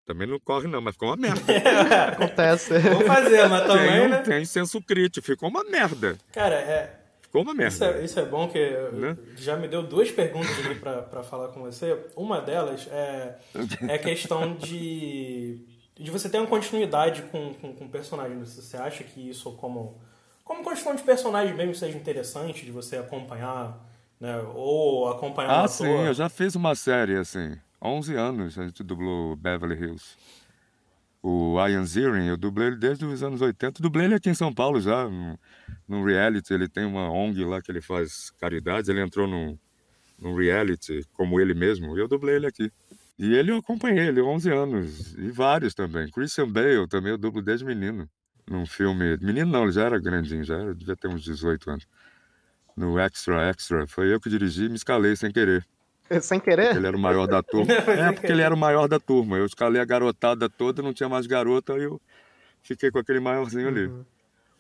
[0.04, 1.40] Também não corre não, mas ficou uma merda.
[2.12, 2.78] Acontece.
[2.80, 4.22] Vou fazer, mas também, tem, né?
[4.22, 6.18] tem senso crítico, ficou uma merda.
[6.32, 6.99] Cara, é,
[7.30, 8.00] Ficou uma Isso merda.
[8.00, 8.58] é, isso é bom que
[8.92, 9.16] Né?
[9.36, 11.96] já me deu duas perguntas aqui pra, pra falar com você.
[12.16, 13.38] Uma delas é,
[13.88, 15.64] é a questão de,
[15.96, 18.36] de você ter uma continuidade com, com, com o personagem.
[18.40, 20.00] Você acha que isso, como,
[20.44, 23.78] como construção de personagem mesmo, seja interessante de você acompanhar,
[24.18, 24.42] né?
[24.52, 27.56] Ou acompanhar Ah, sim, eu já fiz uma série assim.
[27.80, 30.16] 11 anos a gente dublou Beverly Hills.
[31.22, 33.82] O Ian Ziering, eu dublei ele desde os anos 80.
[33.82, 35.38] Dublei ele aqui em São Paulo já, no,
[35.86, 36.54] no reality.
[36.54, 38.90] Ele tem uma ONG lá que ele faz caridade.
[38.90, 39.58] Ele entrou num,
[40.18, 42.70] num reality como ele mesmo e eu dublei ele aqui.
[43.18, 45.14] E ele eu acompanhei ele 11 anos.
[45.18, 46.10] E vários também.
[46.10, 48.08] Christian Bale também eu dublo desde menino.
[48.48, 49.18] Num filme.
[49.18, 51.86] Menino não, ele já era grandinho, já era, devia ter uns 18 anos.
[52.74, 53.86] No Extra Extra.
[53.86, 55.66] Foi eu que dirigi e me escalei sem querer.
[56.20, 56.76] Sem querer?
[56.76, 57.72] Ele era o maior da turma.
[57.86, 59.36] É, porque ele era o maior da turma.
[59.38, 62.00] Eu escalei a garotada toda, não tinha mais garota, aí eu
[62.62, 63.86] fiquei com aquele maiorzinho ali.
[63.86, 64.04] Uhum.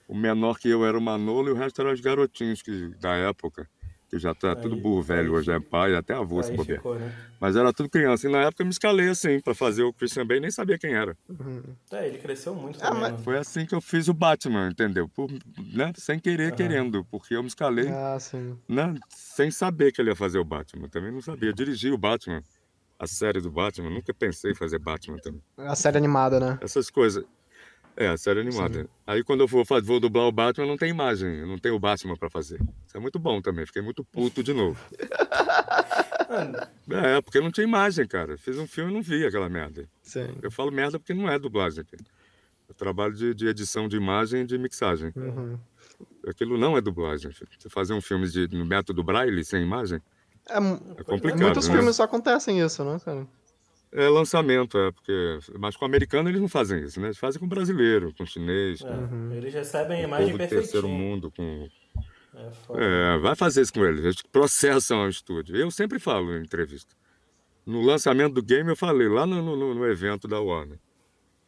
[0.08, 3.14] O menor que eu era o Manolo e o resto eram os garotinhos que, da
[3.14, 3.68] época.
[4.10, 6.78] Que já tá tudo Aí- burro velho, aí hoje é pai, até avô se bobear.
[6.78, 7.14] ficou, né?
[7.40, 8.28] Mas era tudo criança.
[8.28, 10.92] E na época eu me escalei assim, pra fazer o Christian Bale, nem sabia quem
[10.94, 11.16] era.
[11.28, 11.62] Uhum.
[11.92, 13.00] É, ele cresceu muito Ah, também.
[13.02, 13.18] mas- né?
[13.22, 15.08] Foi assim que eu fiz o Batman, entendeu?
[15.08, 15.30] Por,
[15.72, 15.92] né?
[15.94, 16.56] Sem querer, Aham.
[16.56, 17.04] querendo.
[17.04, 18.58] Porque eu me escalei Ah, sim.
[18.68, 18.94] né?
[19.10, 20.88] sem saber que ele ia fazer o Batman.
[20.88, 21.52] Também não sabia.
[21.52, 22.42] Dirigi o Batman,
[22.98, 23.90] a série do Batman.
[23.90, 25.40] Nunca pensei em fazer Batman também.
[25.56, 26.58] A série animada, né?
[26.60, 27.24] Essas coisas.
[27.96, 28.88] É, a série animada.
[29.06, 31.40] Aí quando eu vou, vou dublar o Batman, não tem imagem.
[31.40, 32.60] Eu não tenho o Batman pra fazer.
[32.86, 33.66] Isso é muito bom também.
[33.66, 34.78] Fiquei muito puto de novo.
[36.88, 38.38] É, porque não tinha imagem, cara.
[38.38, 39.88] Fiz um filme e não vi aquela merda.
[40.02, 40.28] Sim.
[40.40, 41.84] Eu falo merda porque não é dublagem.
[42.68, 45.12] Eu trabalho de, de edição de imagem e de mixagem.
[45.16, 45.58] Uhum.
[46.26, 47.32] Aquilo não é dublagem.
[47.32, 47.50] filho.
[47.58, 50.00] Você fazer um filme de, no método Braille, sem imagem,
[50.48, 51.40] É, é complicado.
[51.40, 51.74] muitos né?
[51.76, 53.26] filmes só acontecem isso, né, cara?
[53.92, 55.38] É lançamento, é, porque.
[55.58, 57.08] Mas com o americano eles não fazem isso, né?
[57.08, 59.32] Eles fazem com o brasileiro, com o chinês, É, com Uhum.
[59.34, 60.98] Eles recebem a o imagem povo do terceiro perfeitinha.
[61.10, 61.68] mundo, com.
[62.76, 63.14] É.
[63.14, 64.04] É, vai fazer isso com eles.
[64.04, 65.56] Eles processam ao estúdio.
[65.56, 66.94] Eu sempre falo em entrevista.
[67.66, 70.78] No lançamento do game, eu falei lá no, no- no evento da Warner.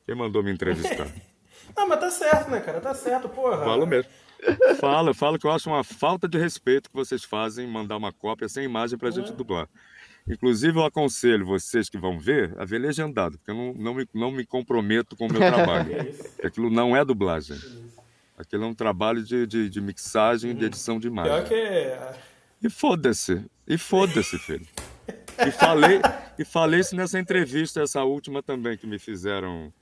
[0.05, 1.09] Quem mandou me entrevistar?
[1.77, 2.81] Não, mas tá certo, né, cara?
[2.81, 3.65] Tá certo, porra.
[3.65, 4.11] Falo mesmo.
[4.81, 8.13] Fala, falo que eu acho uma falta de respeito que vocês fazem em mandar uma
[8.13, 9.37] cópia sem imagem pra gente Ué.
[9.37, 9.69] dublar.
[10.29, 14.09] Inclusive, eu aconselho vocês que vão ver a ver legendado, porque eu não, não, me,
[14.15, 15.93] não me comprometo com o meu trabalho.
[16.43, 17.59] Aquilo não é dublagem.
[18.37, 21.33] Aquilo é um trabalho de, de, de mixagem e de edição de imagem.
[21.33, 21.55] Pior que.
[21.55, 22.15] é,
[22.63, 23.45] E foda-se.
[23.67, 24.67] E foda-se, filho.
[25.47, 26.01] E falei,
[26.39, 29.73] e falei isso nessa entrevista, essa última também, que me fizeram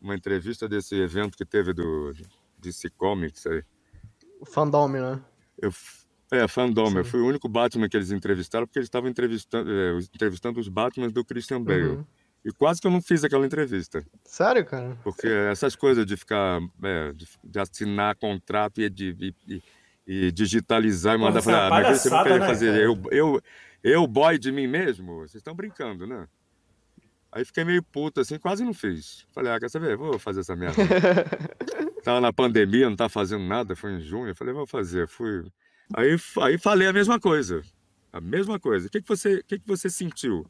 [0.00, 2.12] uma entrevista desse evento que teve do
[2.58, 3.62] DC Comics aí.
[4.40, 5.20] O fandom, né?
[5.60, 5.72] Eu,
[6.30, 6.90] é, fandom.
[6.96, 10.60] Eu fui o único Batman que eles entrevistaram, porque eles estavam entrevistando, é, os- entrevistando
[10.60, 11.88] os Batmans do Christian Bale.
[11.88, 12.04] Uhum.
[12.44, 14.04] E quase que eu não fiz aquela entrevista.
[14.24, 14.96] Sério, cara?
[15.02, 19.62] Porque essas coisas de ficar, é, de, assinar contrato e, de, e,
[20.06, 21.68] e- digitalizar e mandar é para.
[21.70, 22.72] mas você não queria né, fazer.
[22.72, 22.82] cara?
[22.82, 23.42] Eu, eu,
[23.82, 25.16] eu, boy de mim mesmo?
[25.18, 26.26] Vocês estão brincando, né?
[27.30, 29.26] Aí fiquei meio puto, assim, quase não fiz.
[29.34, 29.96] Falei, ah, quer saber?
[29.96, 30.76] Vou fazer essa merda.
[32.02, 34.28] tava na pandemia, não tava fazendo nada, foi em junho.
[34.28, 35.06] Eu falei, vou fazer.
[35.06, 35.44] Fui.
[35.94, 37.62] Aí, aí falei a mesma coisa.
[38.12, 38.86] A mesma coisa.
[38.86, 40.46] O que, que, você, o que, que você sentiu?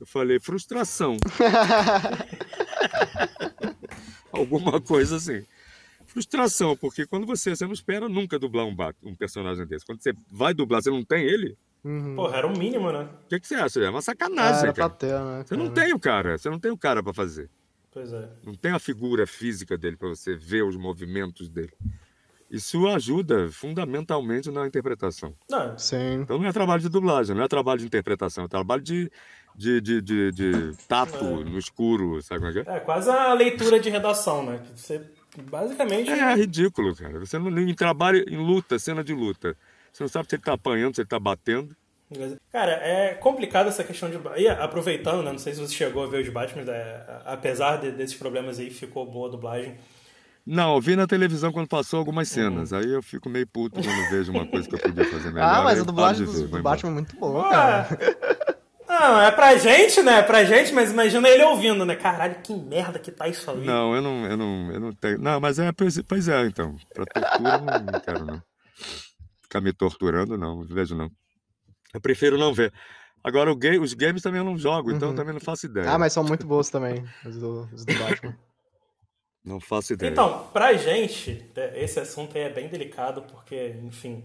[0.00, 1.16] Eu falei, frustração.
[4.32, 5.44] Alguma coisa assim.
[6.06, 9.84] Frustração, porque quando você, você não espera nunca dublar um, Bat- um personagem desse.
[9.86, 12.14] Quando você vai dublar, você não tem ele, Uhum.
[12.14, 13.08] Porra, era o mínimo, né?
[13.24, 13.80] o que, que você acha?
[13.80, 14.98] É uma Ah, sacanagem, era pra cara.
[14.98, 15.42] ter, né?
[15.46, 17.48] Você não tem o cara, você não tem o cara pra fazer.
[17.90, 18.28] Pois é.
[18.44, 21.72] Não tem a figura física dele pra você ver os movimentos dele.
[22.50, 25.32] Isso ajuda fundamentalmente na interpretação.
[25.48, 26.22] Não, Sim.
[26.22, 29.10] Então não é trabalho de dublagem, não é trabalho de interpretação, é trabalho de,
[29.54, 32.76] de, de, de, de tato no escuro, sabe como é que é?
[32.76, 34.60] é quase a leitura de redação, né?
[34.64, 35.00] Que Você,
[35.48, 36.10] basicamente.
[36.10, 37.18] É ridículo, cara.
[37.20, 39.56] Você não em trabalho em luta, cena de luta.
[39.92, 41.76] Você não sabe se ele tá apanhando, se ele tá batendo.
[42.50, 44.18] Cara, é complicado essa questão de.
[44.36, 45.30] E aproveitando, né?
[45.30, 48.70] Não sei se você chegou a ver os Batman, é, apesar de- desses problemas aí,
[48.70, 49.76] ficou boa a dublagem.
[50.52, 52.34] Não, eu vi na televisão quando passou algumas Uhum.
[52.34, 52.72] cenas.
[52.72, 55.48] Aí eu fico meio puto quando vejo uma coisa que eu podia fazer melhor.
[55.48, 56.62] Ah, mas a eu dublagem do, do.
[56.62, 57.88] Batman é muito boa, cara.
[58.88, 60.18] Não, é pra gente, né?
[60.18, 61.94] É pra gente, mas imagina ele ouvindo, né?
[61.94, 63.64] Caralho, que merda que tá isso aí.
[63.64, 65.18] Não, eu não, eu não, eu não tenho.
[65.20, 65.96] Não, mas é, pois,
[66.28, 66.76] é, então.
[66.92, 68.42] Pra tortura eu não, não quero, não.
[69.42, 71.08] Ficar me torturando, não, não vejo não.
[71.94, 72.72] Eu prefiro não ver.
[73.22, 75.16] Agora, o ga- os games também eu não jogo, então eu Uhum.
[75.16, 75.88] também não faço ideia.
[75.92, 78.34] Ah, mas são muito boas também, os do, os do Batman.
[79.44, 80.10] Não faço ideia.
[80.10, 84.22] Então, pra gente, é, esse assunto aí é bem delicado, porque, enfim.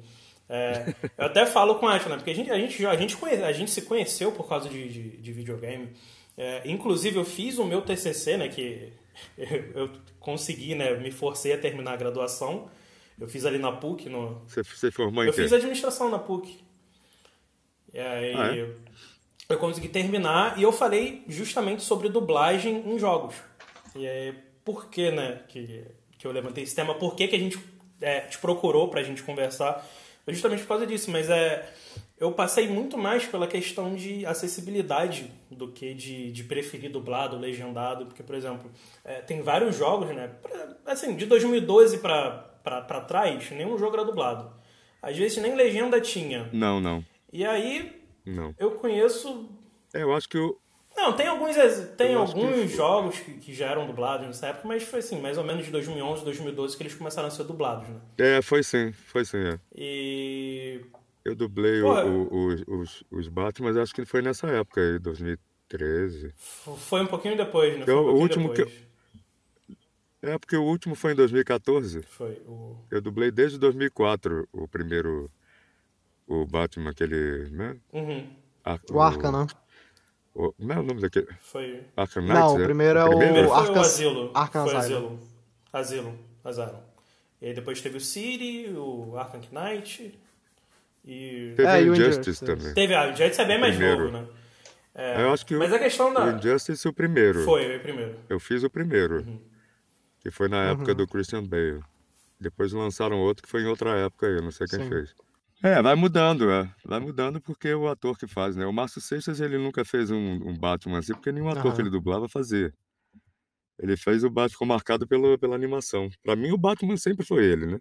[0.50, 2.16] é, eu até falo com a Aisha, né?
[2.18, 4.88] Porque a gente, a gente, a gente, conhe- a gente se conheceu por causa de,
[4.90, 5.90] de, de videogame.
[6.38, 8.50] É, inclusive, eu fiz o meu TCC, né?
[8.50, 8.92] Que
[9.38, 9.48] eu,
[9.84, 10.94] eu consegui, né?
[10.98, 12.70] Me forcei a terminar a graduação.
[13.18, 15.44] Eu fiz ali na PUC, no, Você, você formou em eu quê?
[15.44, 16.60] fiz administração na PUC.
[17.94, 18.76] E aí Ah, é?
[19.48, 23.36] eu consegui terminar e eu falei justamente sobre dublagem em jogos.
[23.96, 25.86] E aí, por que, né, que,
[26.18, 26.96] que eu levantei esse tema?
[26.96, 27.58] Por que, que a gente
[28.02, 29.86] é, te procurou pra gente conversar?
[30.28, 31.72] Justamente por causa disso, mas é.
[32.18, 38.06] Eu passei muito mais pela questão de acessibilidade do que de, de preferir dublado, legendado,
[38.06, 38.72] porque, por exemplo,
[39.04, 40.30] é, tem vários jogos, né?
[40.42, 42.32] pra- assim, de 2012 pra,
[42.64, 44.50] pra, pra trás, nenhum jogo era dublado.
[45.02, 46.50] Às vezes nem legenda tinha.
[46.54, 48.56] Não, não, E aí não.
[48.58, 49.50] eu conheço.
[49.94, 50.58] É, eu acho que eu,
[50.96, 51.56] Não, tem alguns,
[51.98, 52.68] tem Eu que alguns foi.
[52.68, 55.72] jogos que, que já eram dublados nessa época, mas foi assim, mais ou menos de
[55.72, 58.00] 2011, 2012 que eles começaram a ser dublados, né?
[58.18, 59.60] é, foi sim, foi sim, é.
[59.76, 60.82] E.
[61.24, 62.06] Eu dublei o- Porra.
[62.06, 66.28] o- os, os, os Batman, mas acho que foi nessa época aí, 2013.
[66.38, 67.84] f- Foi um pouquinho depois, né?
[67.86, 68.86] Foi Eu- um o pouquinho último que depois.
[70.22, 72.02] É, porque o último foi em 2014.
[72.04, 72.78] Foi o.
[72.90, 75.30] Eu dublei desde 2004 o primeiro,
[76.28, 77.76] o Batman, aquele, né?
[77.94, 78.28] Uhum,
[78.64, 79.46] Ar- O Arca, né?
[80.36, 81.28] O- como é o nome daquele?
[81.42, 81.84] foi.
[81.96, 82.64] Arkham Knight, Não, o né?
[82.66, 84.32] primeiro é o- Primeiro foi o Arkham- Asilo.
[84.34, 84.76] Arkham foi.
[84.76, 85.20] Asilo.
[85.74, 86.20] Asilo.
[86.44, 86.80] Asylum.
[87.42, 90.18] E aí depois teve o City, o Arkham Knight.
[91.04, 91.54] E.
[91.56, 92.74] Teve É, o o Injustice também.
[92.74, 94.12] Teve a Injustice é bem mais Primeiro.
[94.12, 94.28] novo, né?
[94.98, 96.26] É, Eu acho que o, Mas a questão da.
[96.26, 97.44] o Injustice o primeiro.
[97.44, 98.16] Foi, o primeiro.
[98.30, 99.40] Eu fiz o primeiro, Uhum.
[100.20, 101.82] que foi na época do Christian Bale.
[102.40, 104.90] Depois lançaram outro que foi em outra época aí, eu não sei quem Sim.
[104.90, 105.14] fez.
[105.66, 106.72] É, vai mudando, é.
[106.86, 108.68] Vai mudando porque é o ator que faz, né?
[108.68, 111.90] O Márcio Seixas, ele nunca fez um, um Batman assim, porque nenhum ator que ele
[111.90, 112.72] dublava fazia.
[113.80, 116.08] Ele fez o Batman, marcado pelo, pela animação.
[116.22, 117.80] Pra mim, o Batman sempre foi ele, né?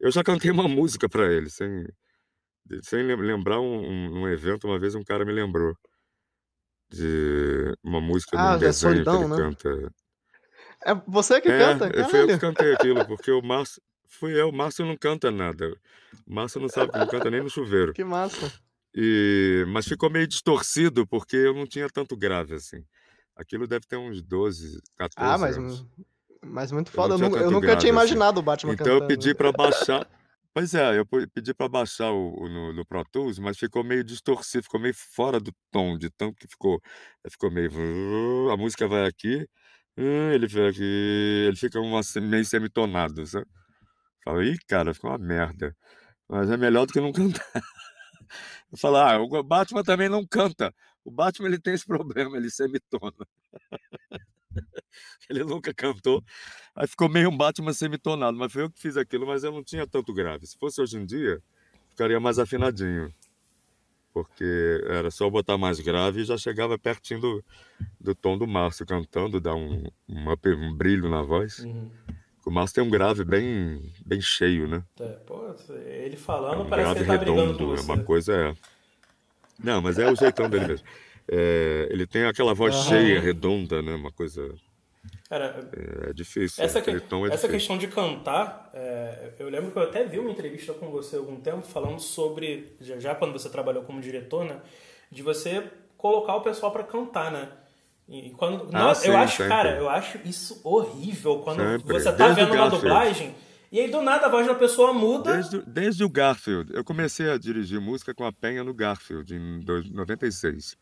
[0.00, 1.86] Eu já cantei uma música para ele, sem,
[2.82, 5.76] sem lembrar um, um, evento, uma vez um cara me lembrou
[6.88, 9.36] de uma música ah, de um desenho solidão, que ele né?
[9.36, 9.94] canta.
[10.84, 12.08] É você que é, canta, cara?
[12.08, 13.80] Foi eu que cantei aquilo, porque o Márcio.
[14.10, 15.72] Fui eu, o Márcio não canta nada.
[16.26, 17.92] O Márcio não sabe, não canta nem no chuveiro.
[17.92, 18.52] Que massa.
[18.94, 22.84] E, mas ficou meio distorcido, porque eu não tinha tanto grave assim.
[23.36, 25.86] Aquilo deve ter uns 12, 14 ah, mas, anos.
[26.44, 27.14] Mas muito foda.
[27.14, 27.88] Eu, eu, eu nunca tinha assim.
[27.88, 28.40] imaginado assim.
[28.40, 29.04] o Batman então cantando.
[29.04, 30.06] Então eu pedi para baixar.
[30.52, 34.02] Pois é, eu pedi para baixar o, o no, no, Pro Tools, mas ficou meio
[34.02, 36.82] distorcido, ficou meio fora do tom, de tanto que ficou,
[37.30, 37.70] ficou meio.
[38.50, 39.46] A música vai aqui,
[39.96, 41.78] ele fica aqui, ele fica
[42.20, 43.46] meio semitonado, sabe?
[44.24, 45.76] Falei, ih, cara, ficou uma merda.
[46.28, 47.62] Mas é melhor do que não cantar.
[48.70, 50.72] Eu falo, ah, o Batman também não canta.
[51.04, 53.26] O Batman ele tem esse problema, ele semitona.
[55.28, 56.22] ele nunca cantou.
[56.74, 59.64] Aí ficou meio um Batman semitonado, mas foi eu que fiz aquilo, mas eu não
[59.64, 60.46] tinha tanto grave.
[60.46, 61.42] Se fosse hoje em dia,
[61.90, 63.12] ficaria mais afinadinho.
[64.12, 67.44] Porque era só botar mais grave e já chegava pertinho do,
[68.00, 71.60] do tom do Márcio cantando, dar um, um, um brilho na voz.
[71.60, 71.90] Uhum.
[72.44, 74.82] O Márcio tem um grave bem, bem cheio, né?
[74.98, 75.54] É, pô,
[75.86, 78.54] ele falando é um parece que ele tá redondo, É uma coisa é.
[79.62, 80.86] Não, mas é o jeitão dele mesmo.
[81.28, 82.82] É, ele tem aquela voz uhum.
[82.82, 83.94] cheia, redonda, né?
[83.94, 84.52] Uma coisa.
[85.28, 86.64] Cara, é, é difícil.
[86.64, 87.50] Essa, que, é essa difícil.
[87.50, 91.18] questão de cantar, é, eu lembro que eu até vi uma entrevista com você há
[91.18, 94.60] algum tempo falando sobre, já, já quando você trabalhou como diretor, né?
[95.10, 97.48] De você colocar o pessoal para cantar, né?
[98.10, 99.48] E quando, ah, não, sim, eu acho, sempre.
[99.48, 101.92] cara, eu acho isso horrível quando sempre.
[101.92, 103.34] você tá Desde vendo uma dublagem
[103.72, 105.34] e aí do nada a voz da pessoa muda.
[105.34, 106.74] Desde, desde, o Garfield.
[106.74, 110.76] Eu comecei a dirigir música com a Penha no Garfield em 96.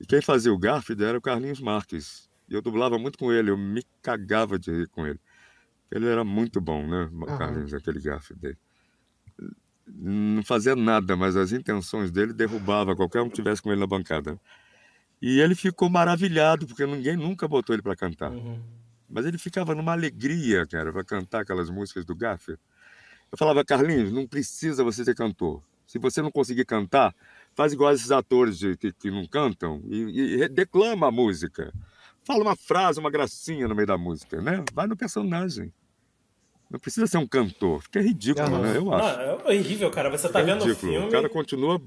[0.00, 2.28] E quem fazia o Garfield era o Carlinhos Marques.
[2.48, 5.20] E eu dublava muito com ele, eu me cagava de rir com ele.
[5.88, 7.38] Ele era muito bom, né, uhum.
[7.38, 8.58] Carlinhos, aquele Garfield dele.
[9.86, 13.86] Não fazia nada, mas as intenções dele derrubava qualquer um que tivesse com ele na
[13.86, 14.38] bancada.
[15.20, 18.30] E ele ficou maravilhado, porque ninguém nunca botou ele para cantar.
[18.30, 18.60] Uhum.
[19.08, 22.60] Mas ele ficava numa alegria, cara, para cantar aquelas músicas do Garfield.
[23.30, 25.62] Eu falava, Carlinhos, não precisa você ser cantor.
[25.86, 27.14] Se você não conseguir cantar,
[27.54, 31.72] faz igual esses atores de, que, que, não cantam e, e, declama a música.
[32.24, 34.64] Fala uma frase, uma gracinha no meio da música, né?
[34.72, 35.72] Vai no personagem.
[36.70, 37.82] Não precisa ser um cantor.
[37.82, 38.62] Fica ridículo, uhum.
[38.62, 38.76] né?
[38.76, 39.18] Eu acho.
[39.18, 40.08] Não, é horrível, cara.
[40.10, 40.92] Você tá vendo ridículo.
[40.92, 41.08] o filme...
[41.08, 41.82] O cara continua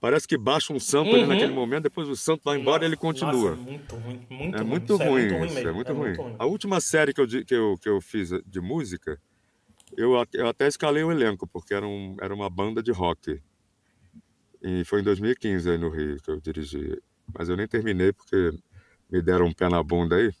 [0.00, 1.14] Parece que baixa um santo uhum.
[1.14, 3.50] ali naquele momento, depois o santo vai embora e ele continua.
[3.50, 5.04] Nossa, muito ruim, muito é muito ruim.
[5.04, 6.06] Isso, é muito ruim, isso, é muito, é ruim.
[6.08, 6.36] muito ruim.
[6.38, 9.18] A última série que eu, que eu, que eu fiz de música,
[9.96, 13.40] eu, eu até escalei o elenco, porque era, um, era uma banda de rock.
[14.62, 17.00] E foi em 2015 aí no Rio que eu dirigi.
[17.32, 18.52] Mas eu nem terminei porque
[19.10, 20.32] me deram um pé na bunda aí.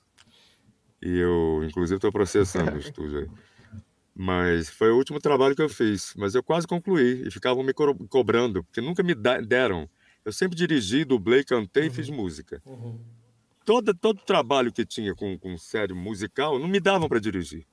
[1.02, 3.28] E eu, inclusive, estou processando o estúdio aí.
[4.14, 6.14] Mas foi o último trabalho que eu fiz.
[6.16, 9.88] Mas eu quase concluí e ficavam me co cobrando, porque nunca me deram.
[10.24, 12.16] Eu sempre dirigi, dublei, cantei e fiz uhum.
[12.16, 12.62] música.
[12.64, 13.00] Uhum.
[13.64, 17.66] Todo, todo trabalho que tinha com, com série musical não me davam para dirigir.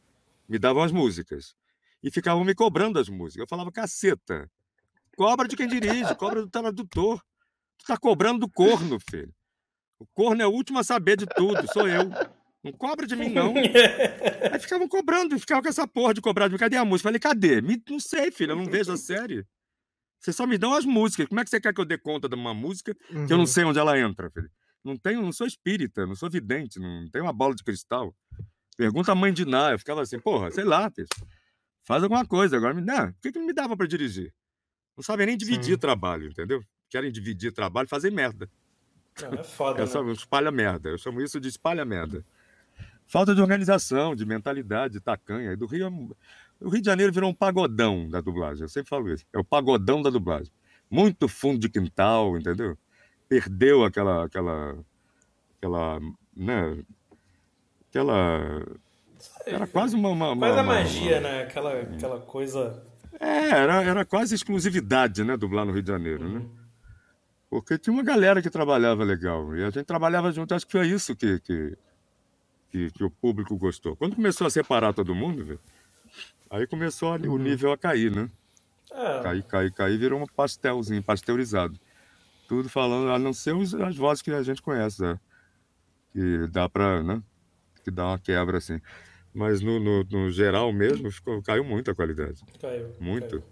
[0.50, 1.56] Me davam as músicas.
[2.02, 3.42] E ficavam me cobrando as músicas.
[3.42, 4.50] Eu falava, caceta,
[5.16, 7.22] cobra de quem dirige, cobra do tradutor.
[7.78, 9.34] Tu tá cobrando do corno, filho.
[10.00, 12.10] O corno é o último a saber de tudo, sou eu.
[12.64, 13.54] Não cobra de mim, não.
[14.52, 16.60] Aí ficavam cobrando, ficavam com essa porra de cobrar de mim.
[16.60, 17.10] Cadê a música?
[17.10, 17.62] Falei, cadê?
[17.62, 19.46] Me, não sei, filho, eu não vejo a série.
[20.20, 21.28] Vocês só me dão as músicas.
[21.28, 23.40] Como é que você quer que eu dê conta de uma música que eu não
[23.40, 23.46] uhum.
[23.48, 24.50] sei onde ela entra, filho?
[24.84, 28.16] Não tenho, não sou espírita, não sou vidente, não tenho uma bola de cristal.
[28.78, 29.72] Pergunta a mãe de Ná.
[29.72, 31.08] Eu ficava assim, porra, sei lá, filho.
[31.84, 32.58] Faz alguma coisa.
[32.58, 33.08] Agora me dá.
[33.08, 34.32] Por que, que não me dava para dirigir?
[34.96, 35.80] Não sabem nem dividir Sim.
[35.80, 36.64] trabalho, entendeu?
[36.90, 38.50] Querem dividir trabalho, fazer merda.
[39.22, 40.12] Não, é foda, é né?
[40.12, 40.90] espalha merda.
[40.90, 42.24] Eu chamo isso de espalha merda.
[43.12, 45.58] Falta de organização, de mentalidade, de tacanha.
[45.58, 48.64] Do Rio, é o Rio de Janeiro virou um pagodão da dublagem.
[48.64, 49.26] Eu sempre falo isso.
[49.34, 50.50] É o pagodão da dublagem.
[50.90, 52.78] Muito fundo de quintal, entendeu?
[53.28, 54.78] Perdeu aquela, aquela,
[55.58, 56.00] aquela,
[56.34, 56.82] né?
[57.90, 58.66] Aquela
[59.46, 60.08] era quase uma.
[60.08, 61.42] uma quase a magia, uma, né?
[61.44, 62.82] Aquela, aquela coisa.
[63.20, 65.36] É, era, era quase exclusividade, né?
[65.36, 66.40] Dublar no Rio de Janeiro, né?
[66.40, 66.40] uhum.
[66.40, 66.50] né?
[67.50, 69.54] Porque tinha uma galera que trabalhava legal.
[69.54, 70.56] E a gente trabalhava junto.
[70.56, 71.78] Acho que foi isso que, que,
[72.72, 73.96] que, que, o público gostou.
[73.96, 75.60] Quando começou a separar todo mundo, véio,
[76.50, 77.34] aí começou a, uhum.
[77.34, 78.30] o nível a cair, né?
[78.92, 79.24] É.
[79.24, 81.80] Cair, cair, cair, virou um pastelzinho, pasteurizado.
[82.48, 83.56] Tudo falando, a não ser
[83.86, 85.20] as vozes que a gente conhece, né?
[86.12, 87.22] que dá para, né?
[87.84, 88.80] Que dá uma quebra assim.
[89.34, 92.44] Mas no, no, no geral mesmo, ficou, caiu muito a qualidade.
[92.60, 92.94] Caiu.
[93.00, 93.40] Muito.
[93.40, 93.44] Caiu.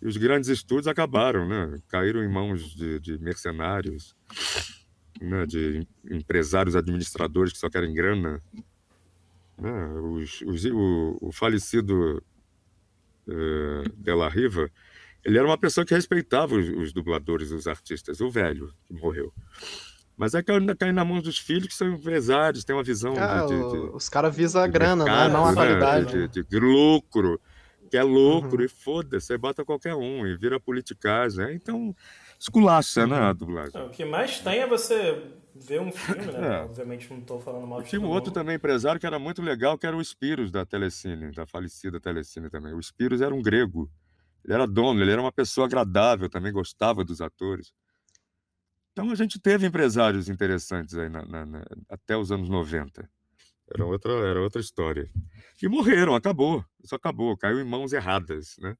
[0.00, 1.78] E os grandes estúdios acabaram, né?
[1.88, 4.14] Caíram em mãos de, de mercenários
[5.20, 8.42] né, de empresários administradores que só querem grana.
[9.56, 12.22] Né, os, os, o, o, falecido
[13.28, 14.70] uh, de la Riva,
[15.24, 19.32] ele era uma pessoa que respeitava os, os, dubladores, os artistas, o velho que morreu.
[20.16, 23.14] Mas é que ainda cai na mão dos filhos que são empresários, têm uma visão
[23.18, 25.32] ah, de, de, de, Os caras visam a grana, mercado, né?
[25.32, 25.54] não a né?
[25.54, 26.28] qualidade.
[26.28, 27.40] De, de, lucro,
[27.90, 28.64] que é lucro, uhum.
[28.64, 31.38] e foda-se, você bota qualquer um e vira politicagem.
[31.38, 31.54] Né?
[31.54, 31.94] Então,
[32.44, 33.34] esculacha, né, a uhum.
[33.34, 33.82] dublagem.
[33.82, 36.34] o que mais tem é você ver um filme, né?
[36.60, 36.64] É.
[36.64, 39.78] Obviamente não estou falando mal de Tinha um outro também empresário que era muito legal,
[39.78, 42.74] que era o Spiros da Telecine, da falecida Telecine também.
[42.74, 43.90] O Spiros era um grego.
[44.44, 47.72] Ele era dono, ele era uma pessoa agradável, também gostava dos atores.
[48.92, 53.08] Então a gente teve empresários interessantes aí na, na, na, até os anos 90.
[53.72, 55.10] Era outra, era outra história.
[55.62, 56.62] E morreram, acabou.
[56.82, 58.76] Isso acabou, caiu em mãos erradas, né?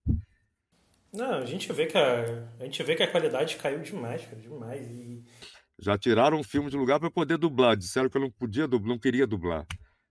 [1.15, 4.37] Não, a gente vê que a, a gente vê que a qualidade caiu demais, cara,
[4.37, 4.83] demais.
[4.91, 5.25] E...
[5.79, 7.77] Já tiraram um filme de lugar para poder dublar.
[7.77, 9.65] Disseram que eu não podia dublar, não queria dublar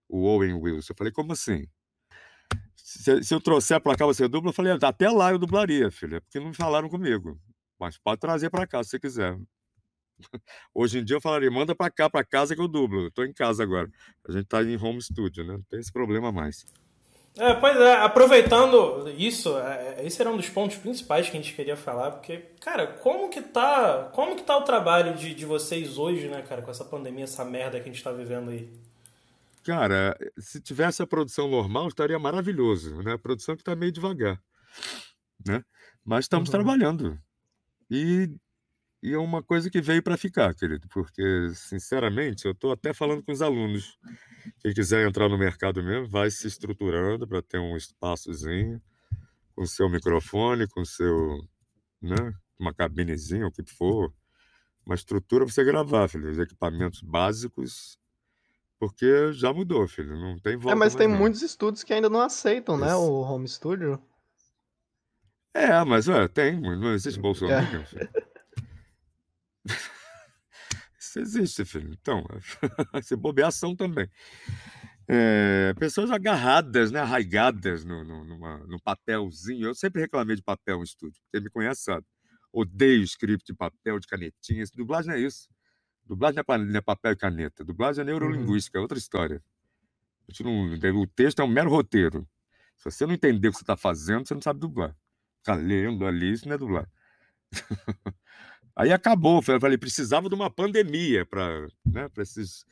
[0.07, 0.93] o Owen Wilson.
[0.93, 1.67] Eu falei, como assim?
[2.75, 6.21] Se, se eu trouxer para cá você dubla, eu falei, até lá eu dublaria, filha,
[6.21, 7.37] porque não falaram comigo.
[7.77, 9.37] Mas pode trazer para cá se você quiser.
[10.73, 13.07] Hoje em dia eu falaria, manda para cá, para casa que eu dublo.
[13.07, 13.89] Estou em casa agora.
[14.27, 15.53] A gente está em home studio, né?
[15.53, 16.65] Não tem esse problema mais.
[17.35, 21.41] É, pois é, aproveitando isso, é, é, esse era um dos pontos principais que a
[21.41, 25.45] gente queria falar, porque, cara, como que tá, como que tá o trabalho de, de
[25.45, 28.69] vocês hoje, né, cara, com essa pandemia, essa merda que a gente está vivendo aí?
[29.63, 33.13] Cara, se tivesse a produção normal, estaria maravilhoso, né?
[33.13, 34.37] A produção que está meio devagar,
[35.47, 35.63] né?
[36.03, 36.51] Mas estamos uhum.
[36.51, 37.17] trabalhando.
[37.89, 38.29] E,
[39.03, 41.21] e é uma coisa que veio para ficar, querido, porque,
[41.53, 43.99] sinceramente, eu estou até falando com os alunos.
[44.59, 48.81] Quem quiser entrar no mercado mesmo, vai se estruturando para ter um espaçozinho,
[49.53, 51.45] com seu microfone, com seu,
[52.01, 52.33] né?
[52.57, 54.13] Uma cabinezinha, o que for.
[54.85, 56.31] Uma estrutura para você gravar, filho.
[56.31, 57.99] Os equipamentos básicos
[58.79, 60.17] porque já mudou, filho.
[60.17, 60.71] Não tem volta.
[60.71, 61.17] É, mas tem não.
[61.17, 62.95] muitos estúdios que ainda não aceitam, né?
[62.95, 64.01] O home studio.
[65.53, 66.59] É, mas ué, tem.
[66.59, 68.32] Não existe Bolsonaro, é.
[70.99, 71.91] Isso existe, filho.
[71.93, 72.23] Então,
[73.03, 74.09] se bobeação também.
[75.07, 79.67] É, pessoas agarradas, né, arraigadas no, no, numa, no papelzinho.
[79.67, 81.21] Eu sempre reclamei de papel em estúdio.
[81.31, 82.05] Quem me conhece sabe.
[82.51, 84.63] Odeio script de papel, de canetinha.
[84.75, 85.49] Dublagem é isso.
[86.05, 87.63] Dublagem não é papel e caneta.
[87.63, 89.41] Dublagem é neurolinguística, é outra história.
[90.41, 92.27] Não, o texto é um mero roteiro.
[92.77, 94.95] Se você não entender o que você está fazendo, você não sabe dublar.
[95.39, 96.89] Ficar lendo ali, isso não é dublar.
[98.75, 99.43] Aí acabou.
[99.47, 102.65] Eu falei, precisava de uma pandemia para né, esses,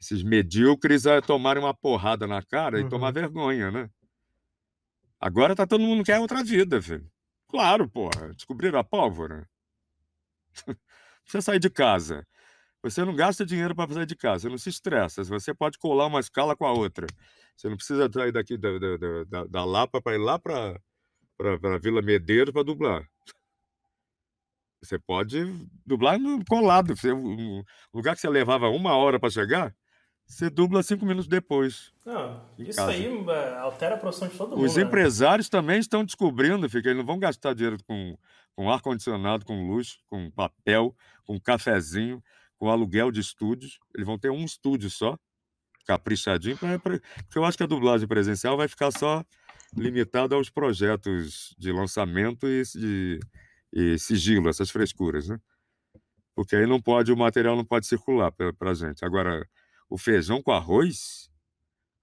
[0.00, 2.86] esses medíocres tomarem uma porrada na cara uhum.
[2.86, 3.12] e tomar uhum.
[3.12, 3.90] vergonha, né?
[5.20, 7.08] Agora tá todo mundo quer outra vida, filho.
[7.48, 8.32] Claro, porra.
[8.34, 9.48] Descobriram a pólvora.
[11.24, 12.26] Você sair de casa
[12.82, 15.22] você não gasta dinheiro para fazer de casa, você não se estressa.
[15.22, 17.06] Você pode colar uma escala com a outra.
[17.56, 20.80] Você não precisa sair daqui da, da, da, da Lapa para ir lá para
[21.40, 23.08] a Vila Medeiros para dublar.
[24.82, 25.44] Você pode
[25.86, 26.96] dublar no colado.
[26.96, 27.62] Você, um
[27.94, 29.74] lugar que você levava uma hora para chegar,
[30.26, 31.92] você dubla cinco minutos depois.
[32.04, 32.90] Não, isso casa.
[32.90, 34.64] aí é, altera a produção de todo mundo.
[34.64, 34.82] Os né?
[34.82, 38.16] empresários também estão descobrindo, fica, eles não vão gastar dinheiro com,
[38.56, 42.22] com ar-condicionado, com luz, com papel, com cafezinho
[42.62, 43.80] com aluguel de estúdios.
[43.92, 45.18] Eles vão ter um estúdio só,
[45.84, 49.24] caprichadinho, pra, pra, porque eu acho que a dublagem presencial vai ficar só
[49.76, 53.18] limitada aos projetos de lançamento e, de,
[53.72, 55.38] e sigilo, essas frescuras, né?
[56.34, 59.04] Porque aí não pode, o material não pode circular para a gente.
[59.04, 59.46] Agora,
[59.88, 61.30] o feijão com arroz,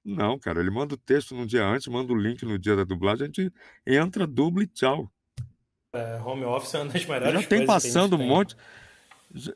[0.03, 0.59] não, cara.
[0.59, 3.25] Ele manda o texto no dia antes, manda o link no dia da dublagem, a
[3.25, 3.53] gente
[3.85, 5.11] entra, dubla e tchau.
[5.93, 8.55] É, home office é uma das melhores Já tem passando um monte.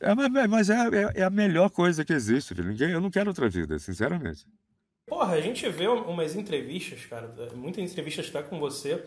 [0.01, 2.67] É, mas é, é, é, a melhor coisa que existe, filho.
[2.67, 4.45] Ninguém, eu não quero outra vida, sinceramente.
[5.07, 9.03] Porra, a gente vê umas entrevistas, cara, muitas entrevistas até com você.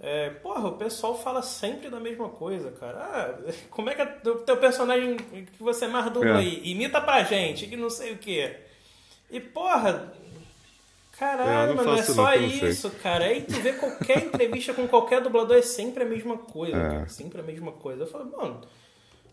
[0.00, 2.98] É, porra, o pessoal fala sempre da mesma coisa, cara.
[2.98, 6.36] Ah, como é que é o teu personagem que você mais dubla é.
[6.38, 6.60] aí?
[6.64, 8.56] Imita pra gente, que não sei o quê.
[9.30, 10.12] E, porra,
[11.18, 13.24] caralho, é, não, não é só não, isso, cara.
[13.24, 16.80] Aí tu vê qualquer entrevista com qualquer dublador, é sempre a mesma coisa, é.
[16.80, 17.08] cara.
[17.08, 18.04] Sempre a mesma coisa.
[18.04, 18.60] Eu falo, mano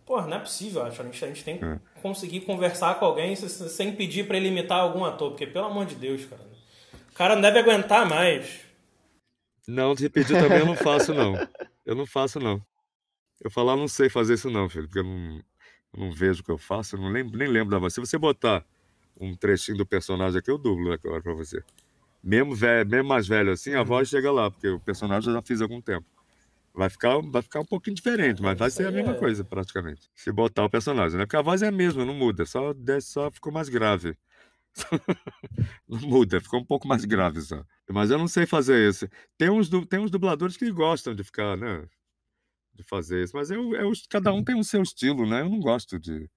[0.05, 1.01] Pô, não é possível, acho.
[1.01, 1.79] A gente, a gente tem que é.
[2.01, 5.95] conseguir conversar com alguém sem pedir para ele imitar algum ator, porque, pelo amor de
[5.95, 6.41] Deus, cara.
[7.11, 8.64] O cara não deve aguentar mais.
[9.67, 11.35] Não, se pedir também eu não faço, não.
[11.85, 12.61] Eu não faço, não.
[13.41, 15.37] Eu falar, não sei fazer isso, não, filho, porque eu não,
[15.93, 17.93] eu não vejo o que eu faço, eu não lembro, nem lembro da voz.
[17.93, 18.65] Se você botar
[19.19, 21.63] um trechinho do personagem aqui, eu dublo agora pra você.
[22.23, 25.41] Mesmo, velho, mesmo mais velho assim, a voz chega lá, porque o personagem eu já
[25.41, 26.05] fiz há algum tempo.
[26.73, 30.09] Vai ficar, vai ficar um pouquinho diferente, mas vai ser a mesma coisa, praticamente.
[30.13, 31.25] Se botar o personagem, né?
[31.25, 34.17] Porque a voz é a mesma, não muda, só, só ficou mais grave.
[35.87, 37.63] Não muda, ficou um pouco mais grave só.
[37.89, 39.07] Mas eu não sei fazer isso.
[39.37, 41.87] Tem uns, tem uns dubladores que gostam de ficar, né?
[42.73, 43.35] De fazer isso.
[43.35, 45.41] Mas eu, eu, cada um tem o seu estilo, né?
[45.41, 46.29] Eu não gosto de,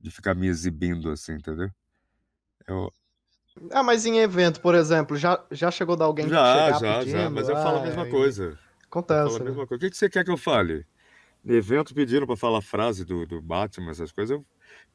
[0.00, 1.70] de ficar me exibindo assim, entendeu?
[2.66, 2.92] Eu...
[3.70, 7.18] Ah, mas em evento, por exemplo, já, já chegou de alguém já, que Já, pedindo?
[7.18, 8.58] já, mas eu falo a mesma coisa.
[8.84, 9.42] Acontece.
[9.42, 9.66] Mesma né?
[9.66, 9.74] coisa.
[9.74, 10.86] O que, que você quer que eu fale?
[11.44, 14.38] Evento pediram para falar a frase do, do Batman, essas coisas.
[14.38, 14.46] Eu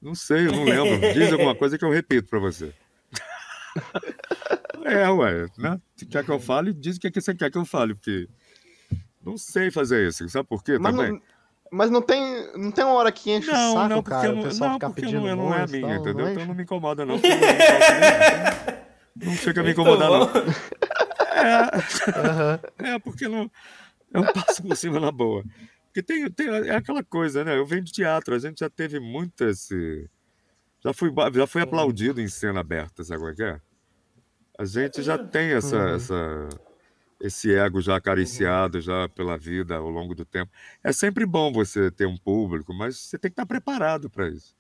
[0.02, 1.14] não sei, eu não lembro.
[1.14, 2.74] Diz alguma coisa que eu repito para você.
[4.86, 5.80] é, ué, né?
[5.96, 8.28] Se quer que eu fale, diz o que, que você quer que eu fale, porque
[9.24, 10.28] não sei fazer isso.
[10.30, 11.14] Sabe por quê mas também?
[11.14, 11.22] Não,
[11.72, 14.40] mas não tem, não tem uma hora que enche não, o saco, não, cara, não,
[14.40, 16.30] o pessoal não, porque não, não é minha, tal, entendeu?
[16.30, 17.16] Então não me incomoda, não.
[19.16, 20.30] não, não chega a me incomodar, não.
[22.80, 23.52] É, é, porque não,
[24.14, 25.44] eu passo por cima na boa.
[25.98, 27.58] Porque tem, tem, é aquela coisa, né?
[27.58, 29.70] Eu venho de teatro, a gente já teve muitas.
[30.84, 33.60] Já fui, já fui aplaudido em cena aberta, sabe o que é?
[34.60, 35.96] A gente já tem essa, uhum.
[35.96, 36.50] essa,
[37.20, 40.52] esse ego já acariciado já pela vida ao longo do tempo.
[40.84, 44.56] É sempre bom você ter um público, mas você tem que estar preparado para isso.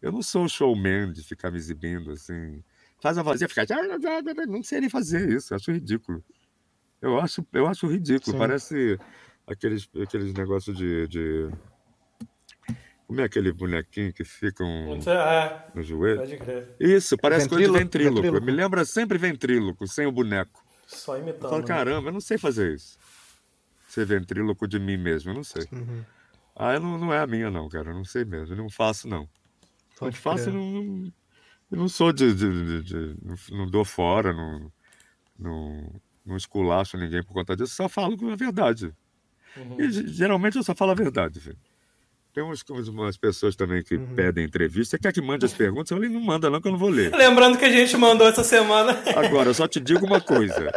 [0.00, 2.62] Eu não sou showman de ficar me exibindo assim.
[3.02, 3.66] Faz a vazia, ficar.
[4.46, 6.24] Não sei nem fazer isso, acho ridículo.
[7.02, 8.32] Eu acho, eu acho ridículo.
[8.32, 8.38] Sim.
[8.38, 8.98] Parece
[9.50, 11.50] aqueles, aqueles negócios de, de,
[13.06, 16.20] Como é aquele bonequinho que fica um, é, no joelho?
[16.20, 16.76] Pode crer.
[16.78, 18.22] Isso, parece ventríloco, coisa de ventríloco.
[18.22, 18.46] ventríloco.
[18.46, 20.64] Me lembra sempre ventríloco, sem o boneco.
[20.86, 21.44] Só imitando.
[21.44, 21.68] Eu falo, né?
[21.68, 22.98] caramba, eu não sei fazer isso.
[23.88, 25.66] Ser ventríloco de mim mesmo, eu não sei.
[25.72, 26.04] Uhum.
[26.54, 27.90] Ah, não, não é a minha, não, cara.
[27.90, 28.54] Eu não sei mesmo.
[28.54, 29.28] Eu não faço, não.
[29.98, 31.12] Pode não faço, não,
[31.70, 32.34] eu não sou de.
[32.34, 34.72] de, de, de não, não, dou fora, não,
[35.38, 38.94] não, não esculacho ninguém por conta disso, só falo a verdade.
[39.56, 39.80] Uhum.
[39.80, 41.58] E geralmente eu só falo a verdade, filho.
[42.32, 44.14] Tem umas, umas pessoas também que uhum.
[44.14, 44.96] pedem entrevista.
[44.96, 45.90] Você quer que mande as perguntas?
[45.90, 47.10] Eu falei, não manda não, que eu não vou ler.
[47.12, 48.96] Lembrando que a gente mandou essa semana.
[49.16, 50.70] Agora, eu só te digo uma coisa.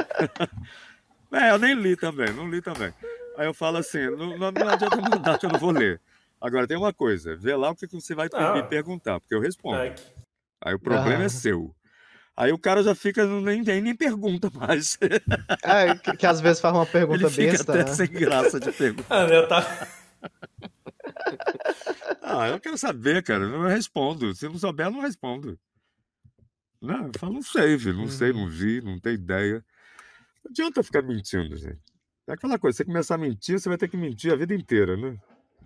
[1.32, 2.91] é, eu nem li também, não li também.
[3.38, 6.01] Aí eu falo assim, não, não, não adianta mandar que eu não vou ler.
[6.41, 8.55] Agora, tem uma coisa, vê lá o que você vai ah.
[8.55, 9.78] me perguntar, porque eu respondo.
[10.61, 11.26] Aí o problema é ah.
[11.26, 11.74] é seu.
[12.36, 14.97] Aí o cara já fica, nem, nem, nem pergunta mais.
[15.63, 17.71] É, que, que, às vezes faz uma pergunta Ele fica besta.
[17.71, 17.95] Até né?
[17.95, 19.05] sem graça de perguntar.
[19.09, 19.88] Ah, meu, tá...
[22.21, 23.43] ah, eu quero saber, cara.
[23.43, 24.34] Eu respondo.
[24.34, 25.59] Se não souber, eu não respondo.
[26.81, 27.95] Não, eu falo, não sei, filho.
[27.95, 28.09] Não uhum.
[28.09, 29.65] sei, não vi, não tenho ideia.
[30.43, 31.79] Não adianta ficar mentindo, gente.
[32.27, 34.97] É aquela coisa, você começar a mentir, você vai ter que mentir a vida inteira,
[34.97, 35.17] né?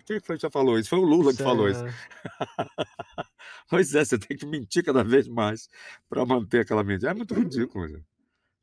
[0.04, 0.88] Quem foi que já falou isso?
[0.88, 1.84] Foi o Lula que falou isso.
[3.68, 5.68] pois é, você tem que mentir cada vez mais
[6.08, 7.10] para manter aquela mentira.
[7.10, 8.04] É muito ridículo, gente.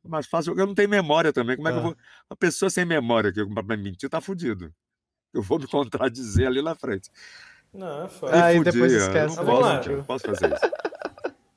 [0.07, 1.55] Mas fácil, eu não tenho memória também.
[1.55, 1.97] Como é que eu vou.
[2.29, 4.73] Uma pessoa sem memória que para mentir tá fudido.
[5.33, 7.09] Eu vou me contradizer ali na frente.
[7.73, 8.31] Não, foi.
[8.31, 9.37] Aí depois esquece.
[9.37, 10.71] Eu não, posso, eu não posso fazer isso.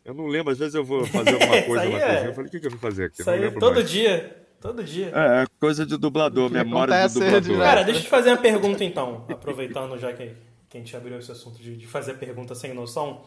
[0.04, 2.24] Eu não lembro, às vezes eu vou fazer alguma coisa na cozinha.
[2.24, 3.20] Eu falei, o que, que eu vou fazer aqui?
[3.20, 3.90] Isso aí todo mais.
[3.90, 4.47] dia.
[4.60, 5.12] Todo dia.
[5.14, 7.58] É, é coisa de dublador, memória de dublador.
[7.58, 10.32] Cara, deixa eu te fazer uma pergunta então, aproveitando já que,
[10.68, 13.22] que a gente abriu esse assunto de, de fazer pergunta sem noção.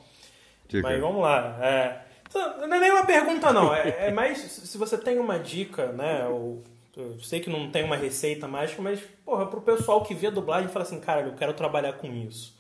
[0.68, 0.88] Diga.
[0.88, 1.58] Mas vamos lá.
[1.62, 3.74] É, então, não é nem uma pergunta, não.
[3.74, 6.28] É, é, mais se você tem uma dica, né?
[6.28, 6.64] Ou,
[6.96, 10.32] eu sei que não tem uma receita mágica, mas, porra, pro pessoal que vê a
[10.32, 12.60] dublagem e fala assim, cara, eu quero trabalhar com isso.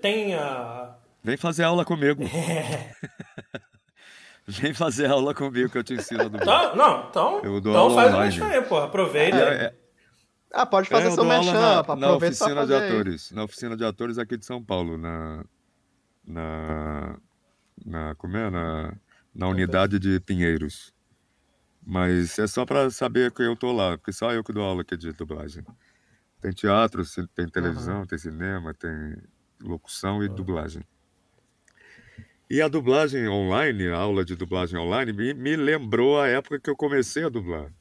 [0.00, 0.94] Tem a.
[1.22, 2.22] Vem fazer aula comigo.
[2.24, 2.92] É.
[4.46, 7.94] Vem fazer aula comigo que eu te ensino do Então, não, então, eu dou então
[7.94, 8.40] faz online.
[8.40, 8.78] o aí, pô.
[8.78, 9.36] Aproveita.
[9.36, 9.74] É, é,
[10.52, 13.28] ah, pode fazer é, seu merchan, na, na oficina de atores.
[13.30, 13.36] Aí.
[13.36, 15.44] Na oficina de atores aqui de São Paulo, na.
[16.26, 17.16] Na.
[17.84, 18.50] na como é?
[18.50, 18.94] Na,
[19.34, 20.92] na unidade de Pinheiros.
[21.84, 24.82] Mas é só para saber que eu tô lá, porque só eu que dou aula
[24.82, 25.64] aqui de dublagem.
[26.40, 27.02] Tem teatro,
[27.34, 28.06] tem televisão, uhum.
[28.06, 29.16] tem cinema, tem
[29.60, 30.34] locução e uhum.
[30.34, 30.82] dublagem.
[32.50, 36.68] E a dublagem online, a aula de dublagem online, me, me lembrou a época que
[36.68, 37.72] eu comecei a dublar.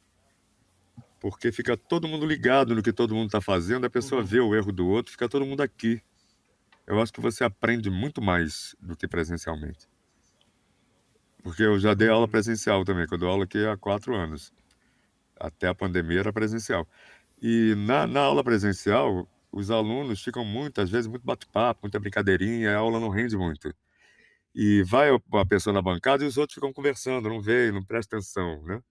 [1.19, 4.27] Porque fica todo mundo ligado no que todo mundo está fazendo, a pessoa uhum.
[4.27, 6.01] vê o erro do outro, fica todo mundo aqui.
[6.87, 9.87] Eu acho que você aprende muito mais do que presencialmente.
[11.43, 12.31] Porque eu já dei aula uhum.
[12.31, 14.53] presencial também, que eu dou aula aqui há quatro anos.
[15.39, 16.87] Até a pandemia era presencial.
[17.41, 22.79] E na, na aula presencial, os alunos ficam muitas vezes muito bate-papo, muita brincadeirinha, a
[22.79, 23.73] aula não rende muito.
[24.53, 28.17] E vai a pessoa na bancada e os outros ficam conversando, não veem, não presta
[28.17, 28.81] atenção, né?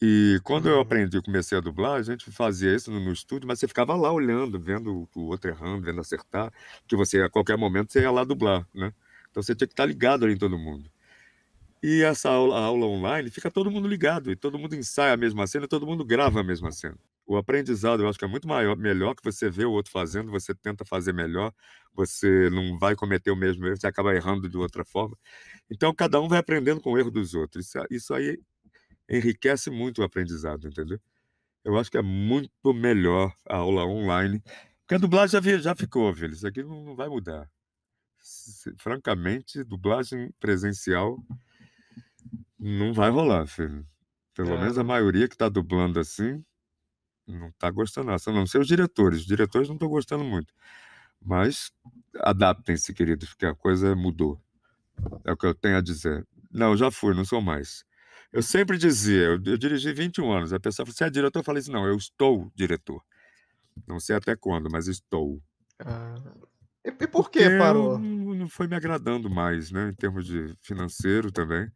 [0.00, 0.82] E quando eu uhum.
[0.82, 4.12] aprendi, comecei a dublar, a gente fazia isso no, no estúdio, mas você ficava lá
[4.12, 6.52] olhando, vendo o outro errando, vendo acertar,
[6.86, 8.92] que você, a qualquer momento, você ia lá dublar, né?
[9.30, 10.90] Então você tinha que estar ligado ali em todo mundo.
[11.82, 15.46] E essa aula, aula online fica todo mundo ligado, e todo mundo ensaia a mesma
[15.46, 16.98] cena, e todo mundo grava a mesma cena.
[17.26, 20.30] O aprendizado eu acho que é muito maior, melhor que você vê o outro fazendo,
[20.30, 21.52] você tenta fazer melhor,
[21.92, 25.18] você não vai cometer o mesmo erro, você acaba errando de outra forma.
[25.68, 27.66] Então, cada um vai aprendendo com o erro dos outros.
[27.66, 28.38] Isso, isso aí
[29.08, 31.00] enriquece muito o aprendizado, entendeu?
[31.64, 34.40] Eu acho que é muito melhor a aula online,
[34.80, 36.32] porque a dublagem já, já ficou, filho.
[36.32, 37.50] Isso aqui não, não vai mudar.
[38.78, 41.18] Francamente, dublagem presencial
[42.58, 43.84] não vai rolar, filho.
[44.32, 44.60] Pelo é.
[44.60, 46.44] menos a maioria que está dublando assim
[47.26, 48.34] não está gostando, não.
[48.34, 49.20] Não sei os diretores.
[49.20, 50.52] Os diretores não estão gostando muito.
[51.20, 51.72] Mas
[52.20, 54.40] adaptem-se, queridos, porque a coisa mudou.
[55.24, 56.26] É o que eu tenho a dizer.
[56.50, 57.84] Não, já fui, não sou mais.
[58.32, 60.52] Eu sempre dizia, eu, eu dirigi 21 anos.
[60.52, 61.40] A pessoa falou, você é diretor?
[61.40, 63.02] Eu falei assim, não, eu estou diretor.
[63.86, 65.42] Não sei até quando, mas estou.
[65.78, 66.14] Ah,
[66.84, 67.98] e, por que parou?
[67.98, 69.90] Não, não foi me agradando mais, né?
[69.90, 71.70] Em termos de financeiro também.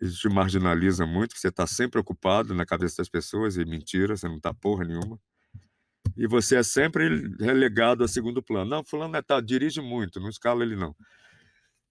[0.00, 4.28] Isso te marginaliza muito, você está sempre ocupado na cabeça das pessoas e mentira, você
[4.28, 5.18] não está porra nenhuma.
[6.16, 8.70] E você é sempre relegado a segundo plano.
[8.70, 10.94] Não, fulano é, dirige muito, não escala ele não.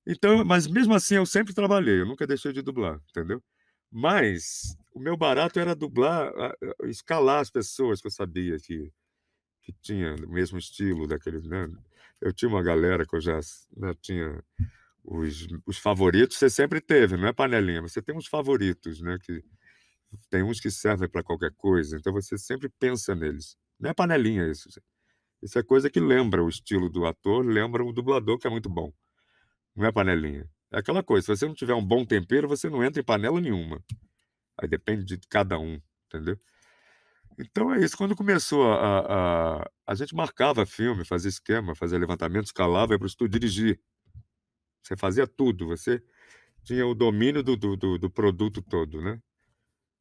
[0.05, 3.43] Então, mas mesmo assim eu sempre trabalhei, eu nunca deixei de dublar, entendeu?
[3.91, 6.31] Mas o meu barato era dublar,
[6.85, 8.91] escalar as pessoas que eu sabia que,
[9.61, 11.69] que tinha o mesmo estilo daquele, né?
[12.21, 13.39] Eu tinha uma galera que eu já
[13.75, 14.43] né, tinha
[15.07, 19.17] os, os favoritos, você sempre teve, não é panelinha, você tem uns favoritos, né?
[19.23, 19.41] Que
[20.29, 23.55] tem uns que servem para qualquer coisa, então você sempre pensa neles.
[23.79, 24.69] Não é panelinha isso.
[25.41, 28.69] Isso é coisa que lembra o estilo do ator, lembra o dublador, que é muito
[28.69, 28.91] bom.
[29.75, 30.49] Não é panelinha.
[30.71, 33.39] É aquela coisa, se você não tiver um bom tempero, você não entra em panela
[33.39, 33.81] nenhuma.
[34.59, 36.37] Aí depende de cada um, entendeu?
[37.39, 37.95] Então é isso.
[37.95, 39.61] Quando começou a.
[39.61, 43.79] A, a gente marcava filme, fazia esquema, fazia levantamento, escalava, ia para o estúdio dirigir.
[44.87, 46.01] Você fazia tudo, você
[46.63, 49.21] tinha o domínio do, do, do, produto todo, né?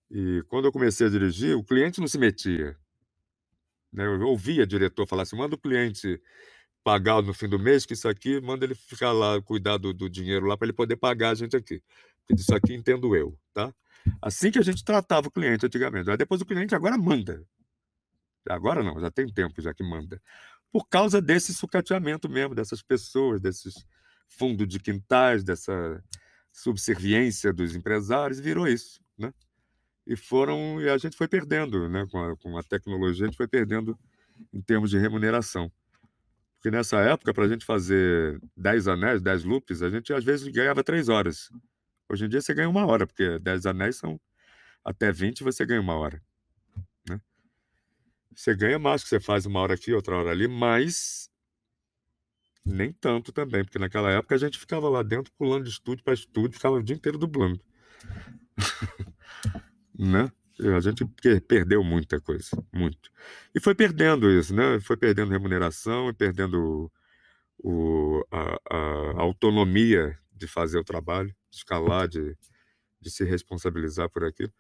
[0.09, 2.79] E quando eu comecei a dirigir, o cliente não se metia.
[3.93, 4.07] Né?
[4.07, 6.23] Eu ouvia o diretor falar assim: manda o cliente
[6.85, 10.09] pagar no fim do mês, que isso aqui, manda ele ficar lá, cuidar do, do
[10.09, 11.83] dinheiro lá, para ele poder pagar a gente aqui.
[12.31, 13.75] Disso aqui entendo eu, tá?
[14.23, 16.09] Assim que a gente tratava o cliente antigamente.
[16.09, 17.45] Aí depois o cliente agora manda.
[18.49, 20.23] Agora não, já tem tempo já que manda.
[20.71, 23.85] Por causa desse sucateamento mesmo, dessas pessoas, desses
[24.29, 26.03] fundos de quintais, dessa
[26.53, 29.33] subserviência dos empresários, virou isso, né?
[30.07, 32.07] E foram, e a gente foi perdendo, né?
[32.11, 33.99] Com a, com a tecnologia, a gente foi perdendo
[34.53, 35.71] em termos de remuneração.
[36.55, 40.49] Porque nessa época, para a gente fazer 10 anéis, 10 loops, a gente às vezes
[40.49, 41.51] ganhava 3 horas.
[42.09, 44.21] Hoje em dia você ganha uma hora, porque 10 anéis são
[44.85, 46.23] até 20, você ganha uma hora.
[47.09, 47.21] Né?
[48.35, 51.31] Você ganha mais, que você faz uma hora aqui, outra hora ali, mas
[52.67, 56.15] nem tanto também, porque naquela época a gente ficava lá dentro pulando de estúdio para
[56.15, 57.61] estúdio, ficava o dia inteiro dublando.
[59.97, 60.31] né?
[60.75, 61.05] A gente
[61.47, 63.11] perdeu muita coisa, muito.
[63.55, 64.81] E foi perdendo isso, né?
[64.81, 66.91] Foi perdendo remuneração e perdendo
[67.59, 72.37] o, a, a, autonomia de fazer o trabalho, de escalar, de,
[73.01, 74.53] de se responsabilizar por aquilo.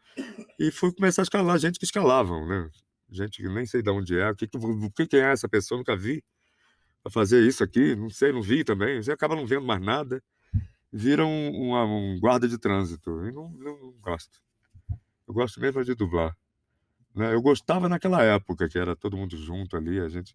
[0.61, 2.71] E foi começar a escalar gente que escalavam, né?
[3.11, 5.97] Gente que nem sei de onde é, o que, o que é essa pessoa, nunca
[5.97, 6.23] vi
[7.07, 9.01] a fazer isso aqui, não sei, não vi também.
[9.01, 10.23] Você acaba não vendo mais nada,
[10.93, 13.25] vira um, um, guarda de trânsito.
[13.27, 14.43] E não, não, não gosto.
[15.29, 16.37] Eu gosto mesmo de dublar.
[17.15, 17.33] Né?
[17.33, 20.35] Eu gostava naquela época, que era todo mundo junto ali, a gente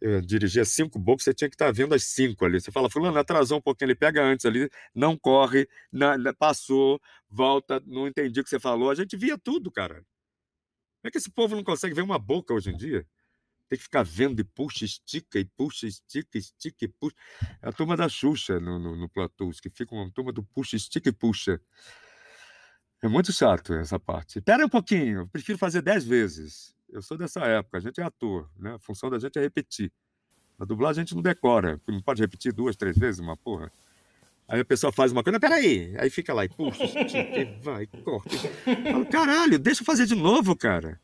[0.00, 2.60] eh, dirigia cinco bocas, você tinha que estar vendo as cinco ali.
[2.60, 7.82] Você fala, fulano, atrasou um pouquinho, ele pega antes ali, não corre, na, passou, volta,
[7.86, 8.90] não entendi o que você falou.
[8.90, 9.96] A gente via tudo, cara.
[9.96, 13.06] Como é que esse povo não consegue ver uma boca hoje em dia?
[13.68, 17.14] Tem que ficar vendo e puxa, estica, e puxa, estica, estica e puxa.
[17.60, 20.76] É a turma da Xuxa no, no, no Platus, que fica uma turma do puxa,
[20.76, 21.60] estica e puxa.
[23.02, 24.38] É muito chato essa parte.
[24.38, 26.74] Espera um pouquinho, eu prefiro fazer dez vezes.
[26.88, 28.74] Eu sou dessa época, a gente é ator, né?
[28.74, 29.92] A função da gente é repetir.
[30.58, 33.70] Na dublagem a gente não decora, não pode repetir duas, três vezes uma porra.
[34.48, 35.94] Aí a pessoa faz uma coisa, peraí.
[35.98, 38.34] Aí fica lá e puxa, estica, e vai, corta.
[38.66, 41.00] Eu falo, caralho, deixa eu fazer de novo, cara.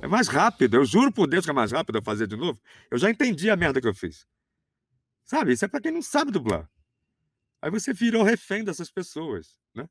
[0.00, 0.76] É mais rápido.
[0.76, 2.60] Eu juro por Deus que é mais rápido eu fazer de novo.
[2.90, 4.26] Eu já entendi a merda que eu fiz.
[5.24, 5.52] Sabe?
[5.52, 6.68] Isso é pra quem não sabe dublar.
[7.60, 9.88] Aí você virou refém dessas pessoas, né?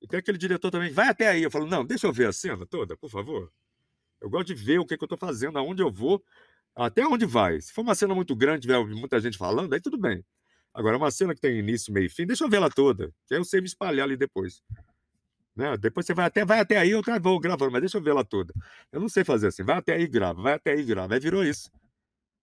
[0.00, 1.42] E tem aquele diretor também, vai até aí.
[1.42, 3.52] Eu falo, não, deixa eu ver a cena toda, por favor.
[4.20, 6.24] Eu gosto de ver o que, que eu estou fazendo, aonde eu vou,
[6.74, 7.60] até onde vai.
[7.60, 10.24] Se for uma cena muito grande, tiver muita gente falando, aí tudo bem.
[10.72, 13.34] Agora, uma cena que tem início, meio e fim, deixa eu ver ela toda, que
[13.34, 14.62] aí eu sei me espalhar ali depois.
[15.58, 15.76] Né?
[15.76, 18.24] Depois você vai até, vai até aí, eu vou gravando, mas deixa eu ver ela
[18.24, 18.54] toda.
[18.92, 21.14] Eu não sei fazer assim, vai até aí grava, vai até aí e grava.
[21.14, 21.68] Aí virou isso,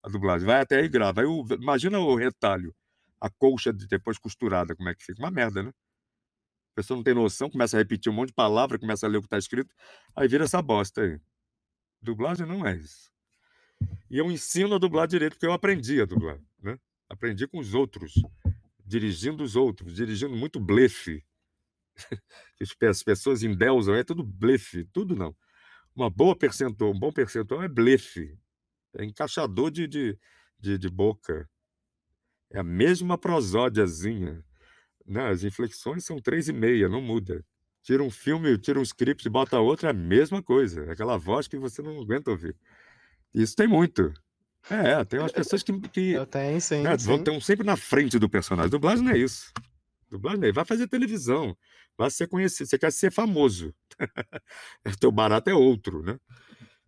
[0.03, 1.21] a dublagem, vai até aí e grava.
[1.21, 2.75] Aí imagina o retalho,
[3.21, 5.23] a colcha de depois costurada, como é que fica.
[5.23, 5.69] Uma merda, né?
[6.73, 9.19] A pessoa não tem noção, começa a repetir um monte de palavra, começa a ler
[9.19, 9.73] o que está escrito,
[10.13, 11.17] aí vira essa bosta aí.
[12.01, 13.09] Dublagem não é isso.
[14.11, 16.37] E eu ensino a dublar direito, porque eu aprendi a dublar.
[16.61, 16.77] Né?
[17.09, 18.13] Aprendi com os outros,
[18.85, 21.23] dirigindo os outros, dirigindo muito blefe.
[22.89, 25.35] As pessoas endeusam, é tudo blefe, tudo não.
[25.95, 28.37] Uma boa percentual, um bom percentual é blefe,
[28.97, 30.19] é encaixador de, de,
[30.59, 31.49] de, de boca.
[32.51, 34.43] É a mesma prosódiazinha.
[35.05, 35.29] Né?
[35.29, 37.45] As inflexões são três e meia, não muda.
[37.83, 40.85] Tira um filme, tira um script e bota outro, é a mesma coisa.
[40.85, 42.55] É aquela voz que você não aguenta ouvir.
[43.33, 44.13] Isso tem muito.
[44.69, 45.71] É, tem umas pessoas que.
[45.89, 46.81] que Eu tenho, sim.
[46.81, 47.13] né, sim.
[47.13, 48.71] estão sempre na frente do personagem.
[48.71, 49.53] Dublagem não é isso.
[50.09, 50.51] Dublagem.
[50.51, 51.57] Vai fazer televisão.
[51.97, 52.67] Vai ser conhecido.
[52.67, 53.73] Você quer ser famoso.
[54.99, 56.19] Teu barato é outro, né?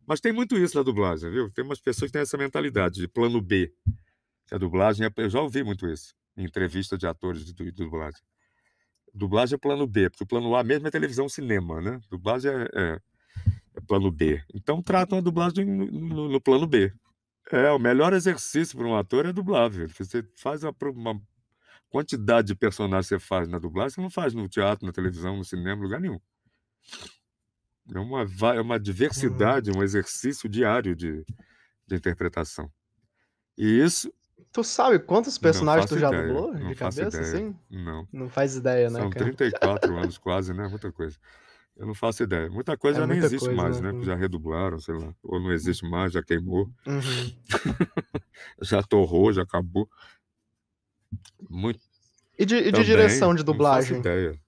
[0.06, 1.52] Mas tem muito isso na dublagem, viu?
[1.52, 3.74] Tem umas pessoas que têm essa mentalidade de plano B.
[4.52, 5.12] A dublagem é...
[5.18, 8.22] Eu já ouvi muito isso em entrevista de atores de, dublagem.
[9.14, 12.00] Dublagem é plano B, porque o plano A mesmo é televisão cinema, né?
[12.10, 13.00] Dublagem é, é,
[13.76, 14.42] é plano B.
[14.54, 16.94] Então tratam a dublagem no, no, no plano B.
[17.52, 19.88] É, o melhor exercício para um ator é dublável.
[19.90, 21.22] Você faz uma, uma,
[21.98, 25.36] quantidade de personagens que você faz na dublagem, você não faz no teatro, na televisão,
[25.36, 26.20] no cinema, lugar nenhum.
[27.92, 28.22] É uma,
[28.56, 31.26] é uma diversidade, um exercício diário de,
[31.88, 32.72] de interpretação.
[33.58, 34.14] E isso.
[34.52, 37.22] Tu sabe quantos personagens tu já ideia, dublou de cabeça, ideia.
[37.22, 37.56] assim?
[37.70, 38.08] Não.
[38.14, 39.26] Não faz ideia, né, São cara?
[39.34, 40.68] 34 anos quase, né?
[40.68, 41.18] Muita coisa.
[41.76, 42.48] Eu não faço ideia.
[42.50, 43.92] Muita coisa É já nem muita existe coisa, mais, né?
[43.92, 44.04] né?
[44.04, 45.16] Já redublaram, sei lá.
[45.24, 47.34] Ou não existe mais, já queimou, Uhum.
[48.62, 49.90] já torrou, já acabou.
[51.50, 51.80] Muito.
[52.38, 53.98] E de, e de direção de Não faço dublagem?
[54.00, 54.40] ideia.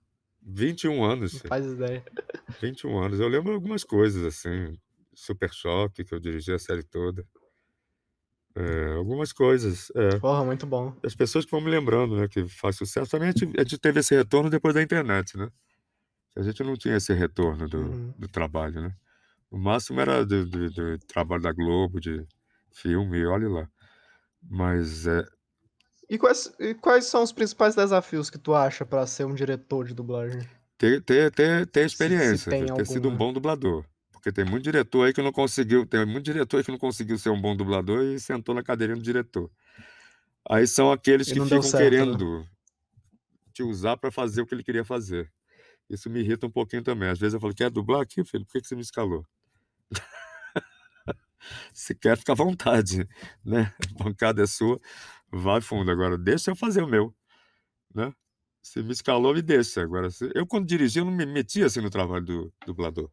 [0.41, 1.33] 21 anos.
[1.33, 2.03] Não faz ideia.
[2.61, 3.19] 21 anos.
[3.19, 4.77] Eu lembro algumas coisas, assim.
[5.13, 7.25] Super Choque, que eu dirigi a série toda.
[8.55, 9.91] É, algumas coisas.
[9.95, 10.17] É.
[10.17, 10.95] Porra, muito bom.
[11.03, 12.27] As pessoas que vão me lembrando, né?
[12.27, 13.09] Que faz sucesso.
[13.11, 15.49] Também a gente, a gente teve esse retorno depois da internet, né?
[16.35, 18.13] A gente não tinha esse retorno do, Uhum.
[18.17, 18.95] do trabalho, né?
[19.51, 22.25] O máximo era do, do- do trabalho da Globo, de
[22.71, 23.67] filme, olhe lá.
[24.41, 25.25] Mas é,
[26.09, 29.85] E quais, e quais são os principais desafios que tu acha pra ser um diretor
[29.85, 30.41] de dublagem?
[30.77, 33.17] ter, ter, ter, ter Se- se experiência, tem ter, ter sido um alguma.
[33.27, 33.85] bom dublador.
[34.11, 37.17] Porque tem muito diretor aí que não conseguiu, tem muito diretor aí que não conseguiu
[37.17, 39.49] ser um bom dublador e sentou na cadeirinha do diretor.
[40.49, 41.89] Aí são aqueles que ficam certo, né?
[41.89, 42.45] querendo
[43.53, 45.31] te usar para fazer o que ele queria fazer.
[45.89, 47.09] Isso me irrita um pouquinho também.
[47.09, 48.45] Às vezes eu falo, quer dublar aqui, filho?
[48.45, 49.25] Por que que você me escalou?
[51.73, 53.07] Se quer, fica à vontade,
[53.43, 53.73] né?
[53.99, 54.79] A bancada é sua,
[55.31, 55.91] vai fundo.
[55.91, 57.15] Agora, deixa eu fazer o meu,
[57.93, 58.13] né?
[58.61, 59.81] Se me escalou, me deixa.
[59.81, 63.09] Agora, eu quando dirigi, eu não me metia assim no trabalho do dublador.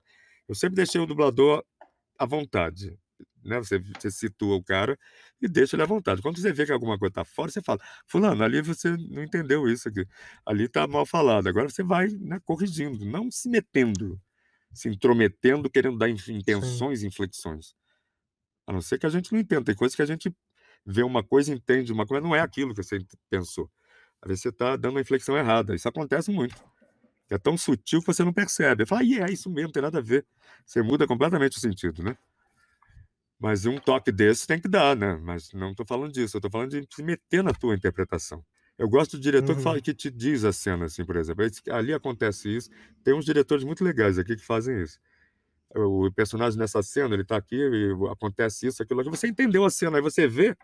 [0.49, 1.64] Eu sempre deixei o dublador
[2.19, 2.99] à vontade,
[3.45, 3.59] né?
[3.59, 4.99] Você, você situa o cara
[5.41, 6.23] e deixa ele à vontade.
[6.23, 9.69] Quando você vê que alguma coisa tá fora, você fala, fulano, ali você não entendeu
[9.69, 10.07] isso aqui.
[10.45, 11.49] Ali tá mal falado.
[11.49, 14.21] Agora você vai né, corrigindo, não se metendo,
[14.73, 17.75] se intrometendo, querendo dar intenções e inflexões.
[18.67, 19.64] A não ser que a gente não entenda.
[19.64, 20.35] Tem coisas que a gente
[20.87, 23.70] vê uma coisa, entende uma coisa, não é aquilo que você pensou.
[24.22, 25.74] Às vezes você está dando uma inflexão errada.
[25.74, 26.57] Isso acontece muito.
[27.28, 28.87] É tão sutil que você não percebe.
[28.87, 30.24] Fala, "Ih, é isso mesmo, não tem nada a ver.
[30.64, 32.16] Você muda completamente o sentido, né?
[33.39, 35.16] Mas um toque desse tem que dar, né?
[35.22, 36.37] Mas não estou falando disso.
[36.37, 38.45] Eu estou falando de se meter na tua interpretação.
[38.78, 39.82] Eu gosto do diretor que, fala, Uhum.
[39.82, 41.45] que te diz a cena, assim, por exemplo.
[41.70, 42.70] Ali acontece isso.
[43.05, 44.99] Tem uns diretores muito legais aqui que fazem isso
[45.74, 47.61] o personagem nessa cena, ele tá aqui,
[48.11, 49.16] acontece isso, aquilo, aquilo.
[49.16, 50.57] Você entendeu a cena, aí você vê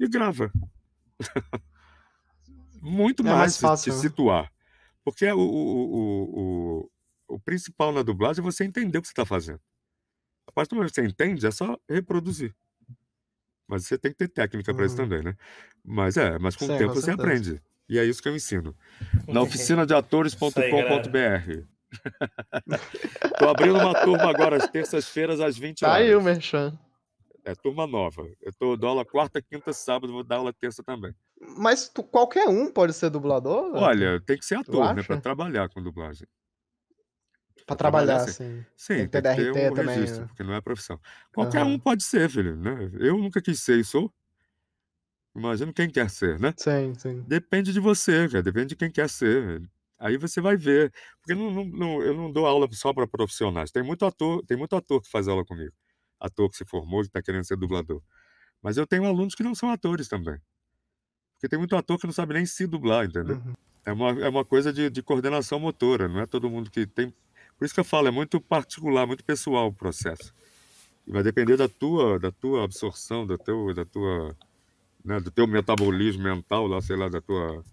[0.00, 0.50] e grava.
[2.82, 4.02] Muito É mais, mais se- fácil, te né?
[4.02, 4.52] situar.
[5.04, 6.90] Porque o, o, o,
[7.28, 9.60] o, o principal na dublagem é você entender o que você está fazendo.
[10.46, 12.54] A partir do momento que você entende, é só reproduzir.
[13.68, 15.04] Mas você tem que ter técnica para isso Uhum.
[15.08, 15.36] também, né?
[15.84, 17.62] Mas é, mas com o tempo com você aprende.
[17.88, 18.74] E é isso que eu ensino.
[19.28, 21.64] Na oficinadeatores.com.br.
[23.38, 26.24] Tô abrindo uma turma agora às terças-feiras às 20 Tá aí o horas.
[26.24, 26.78] Merchan.
[27.44, 28.26] É turma nova.
[28.40, 31.14] Eu tô dou aula quarta, quinta, sábado, vou dar aula terça também.
[31.58, 33.74] Mas tu- qualquer um pode ser dublador?
[33.74, 36.26] Olha, tem que ser ator, né, para trabalhar com dublagem.
[37.66, 38.30] Pra trabalhar, trabalhar, sim.
[38.30, 38.66] assim.
[38.76, 40.28] Sim, Tem que tem ter que ter DRT um também, registro, né?
[40.28, 40.98] porque não é profissão.
[41.32, 41.64] Qualquer Aham.
[41.64, 42.90] um pode ser, filho, né?
[42.98, 44.12] Eu nunca quis ser e sou.
[45.34, 46.54] Imagino quem quer ser, né?
[46.56, 47.26] Sim, sim.
[47.26, 48.42] Depende de você, cara.
[48.42, 49.62] Depende de quem quer ser.
[49.98, 50.92] Aí você vai ver.
[51.20, 53.70] Porque não, não- não- eu não dou aula só para profissionais.
[53.72, 55.74] Tem muito ator, tem muito ator que faz aula comigo.
[56.20, 58.02] Ator que se formou, que está querendo ser dublador.
[58.62, 60.38] Mas eu tenho alunos que não são atores também.
[61.34, 63.36] Porque tem muito ator que não sabe nem se dublar, entendeu?
[63.36, 63.54] Uhum.
[63.84, 67.14] É uma, é uma coisa de, de coordenação motora, não é todo mundo que tem.
[67.58, 70.34] Por isso que eu falo, é muito particular, muito pessoal o processo.
[71.06, 74.36] E vai depender da tua, da tua absorção, da, teu, da tua,
[75.04, 77.64] né, do teu metabolismo mental, lá, sei lá, da tua,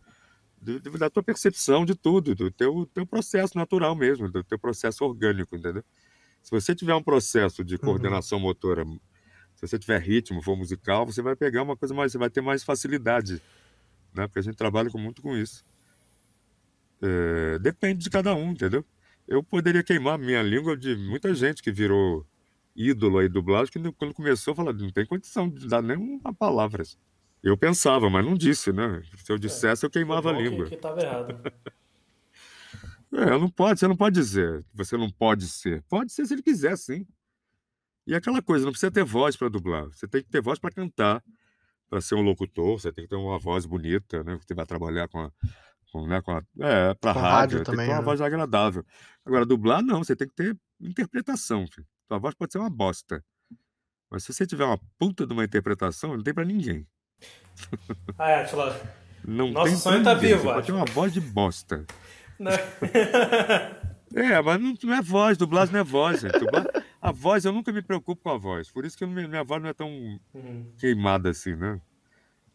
[0.97, 5.55] da tua percepção de tudo, do teu, teu processo natural mesmo, do teu processo orgânico,
[5.55, 5.83] entendeu?
[6.47, 7.81] Se você tiver um processo de Uhum.
[7.81, 8.85] coordenação motora,
[9.53, 12.39] se você tiver ritmo, for musical, você vai pegar uma coisa mais, você vai ter
[12.39, 13.41] mais facilidade,
[14.15, 14.27] né?
[14.27, 15.61] Porque a gente trabalha muito com isso.
[17.01, 18.85] É, depende de cada um, entendeu?
[19.27, 22.25] Eu poderia queimar minha língua de muita gente que virou
[22.73, 26.83] ídolo aí dublagem, que quando começou, falou, não tem condição de dar nem uma palavra.
[27.43, 29.03] Eu pensava, mas não disse, né?
[29.17, 30.63] Se eu dissesse, eu queimava a Foi bom língua.
[30.63, 31.37] Que, que tava errado.
[33.13, 35.83] É, não pode, você não pode dizer, você não pode ser.
[35.89, 37.05] Pode ser se ele quiser, sim.
[38.05, 39.85] E aquela coisa, não precisa ter voz para dublar.
[39.85, 41.23] Você tem que ter voz para cantar,
[41.89, 44.37] para ser um locutor, você tem que ter uma voz bonita, né?
[44.45, 45.31] Você vai trabalhar com a.
[45.91, 48.05] Com, né, com a é, para Com rádio, rádio tem que também, ter uma né?
[48.05, 48.85] voz agradável.
[49.25, 51.87] Agora, dublar, não, você tem que ter interpretação, filho.
[52.07, 53.23] Sua voz pode ser uma bosta.
[54.11, 56.85] Mas se você tiver uma puta de uma interpretação, não tem para ninguém.
[58.17, 58.79] Ah, é, Atila.
[59.25, 60.29] Não Nosso tem pra sonho tá ninguém.
[60.29, 61.85] vivo, Você pode ter uma voz de bosta.
[62.39, 62.51] Né?
[64.15, 66.39] É, mas não, não é voz, dublagem não é voz, gente.
[67.01, 68.71] A voz, eu nunca me preocupo com a voz.
[68.71, 69.89] Por isso que eu me- minha voz não é tão
[70.33, 70.71] Uhum.
[70.77, 71.79] queimada assim, né?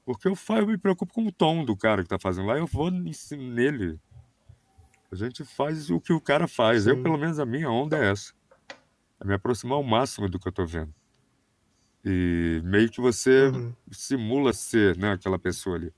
[0.05, 2.67] Porque eu, eu me preocupo com o tom do cara que tá fazendo lá, eu
[2.67, 4.01] vou nele.
[5.13, 6.87] A gente faz o que o cara faz.
[6.87, 7.03] Eu, Sim.
[7.03, 8.33] pelo menos, a minha onda é essa.
[9.21, 10.93] É me aproximar ao máximo do que eu tô vendo.
[12.03, 13.75] E meio que você Uhum.
[13.91, 15.93] simula ser né, aquela pessoa ali.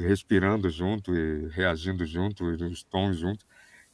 [0.00, 3.44] Respirando junto e reagindo junto, e os tons juntos.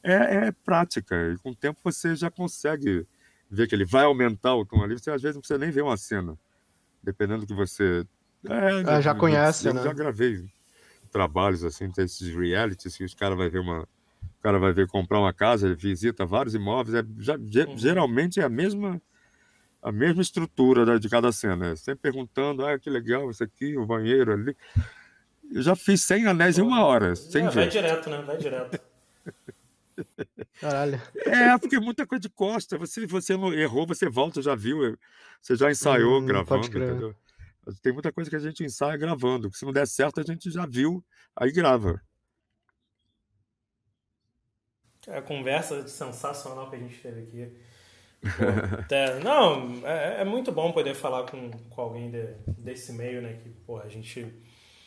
[0.01, 1.15] É, é prática.
[1.33, 3.05] E com o tempo você já consegue
[3.49, 4.97] ver que ele vai aumentar o tom ali.
[4.97, 6.37] Você às vezes não precisa nem ver uma cena.
[7.03, 8.05] Dependendo do que você.
[8.45, 9.83] É, Ah, já conhece, eu né?
[9.83, 10.45] já gravei
[11.11, 13.81] trabalhos assim, tem esses realities, que os caras vai ver uma.
[13.81, 16.95] O cara vai ver comprar uma casa, ele visita vários imóveis.
[16.95, 17.77] É, já- Uhum.
[17.77, 19.01] Geralmente é a mesma
[19.81, 21.67] a mesma estrutura da- de cada cena.
[21.67, 24.55] é Sempre perguntando, ah, que legal isso aqui, o banheiro ali.
[25.51, 28.21] Eu já fiz 100 anéis em uma hora, sem É, vai direto, né?
[28.21, 28.79] Vai direto.
[30.61, 31.01] Caralho.
[31.25, 32.77] É, porque é muita coisa de costa.
[32.77, 34.97] Você, você não errou, você volta, já viu,
[35.41, 37.15] você já ensaiou Hum, gravando, entendeu?
[37.81, 40.65] Tem muita coisa que a gente ensaia gravando, se não der certo, a gente já
[40.65, 41.03] viu,
[41.35, 42.01] aí grava.
[45.07, 47.59] É a conversa sensacional que a gente teve aqui.
[48.37, 53.21] Pô, até- não, é, é muito bom poder falar com, com alguém de- desse meio,
[53.21, 53.33] né?
[53.41, 54.27] Que, pô, a gente.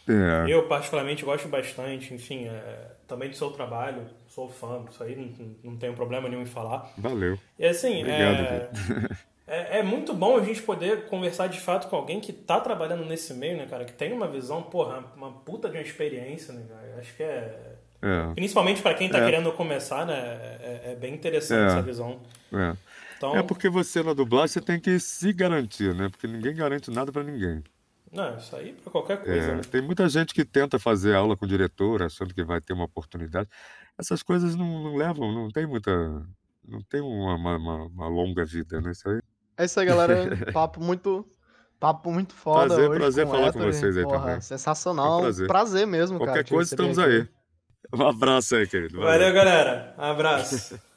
[0.08, 5.14] É, Eu, particularmente, gosto bastante, enfim, é, também do seu trabalho, sou fã, isso aí
[5.16, 6.90] não, não tenho problema nenhum em falar.
[6.98, 7.38] valeu.
[7.58, 8.70] E assim, Obrigado, é,
[9.46, 13.04] é, é muito bom a gente poder conversar de fato com alguém que tá trabalhando
[13.04, 13.84] nesse meio, né, cara?
[13.84, 16.96] Que tem uma visão, porra, uma puta de uma experiência, né, cara?
[16.98, 17.72] Acho que é.
[18.04, 19.24] É, Principalmente pra quem tá É.
[19.24, 20.16] querendo começar, né?
[20.60, 21.66] É, bem interessante É.
[21.66, 22.20] essa visão.
[22.52, 22.76] é.
[23.16, 26.08] Então, É porque você na dublagem você tem que se garantir, né?
[26.08, 27.62] Porque ninguém garante nada pra ninguém.
[28.12, 29.60] Não, isso aí pra qualquer coisa, É, né?
[29.70, 32.84] tem muita gente que tenta fazer aula com o diretor, achando que vai ter uma
[32.84, 33.48] oportunidade.
[33.98, 35.90] Essas coisas não, não levam, não tem muita.
[36.66, 38.92] Não tem uma, uma, uma- uma longa vida, né?
[38.92, 39.20] Isso aí.
[39.58, 40.12] É isso aí, galera.
[40.52, 41.26] Papo muito.
[41.80, 42.98] Papo muito foda Prazer- hoje.
[43.00, 44.40] prazer com falar com vocês aí Porra, também.
[44.40, 45.18] Sensacional.
[45.28, 45.86] Um prazer.
[45.86, 46.30] mesmo, cara.
[46.30, 47.10] Qualquer coisa, estamos aqui.
[47.10, 47.28] aí.
[47.92, 49.00] Um abraço aí, querido.
[49.00, 49.92] Valeu, galera.
[49.98, 50.78] Abraço.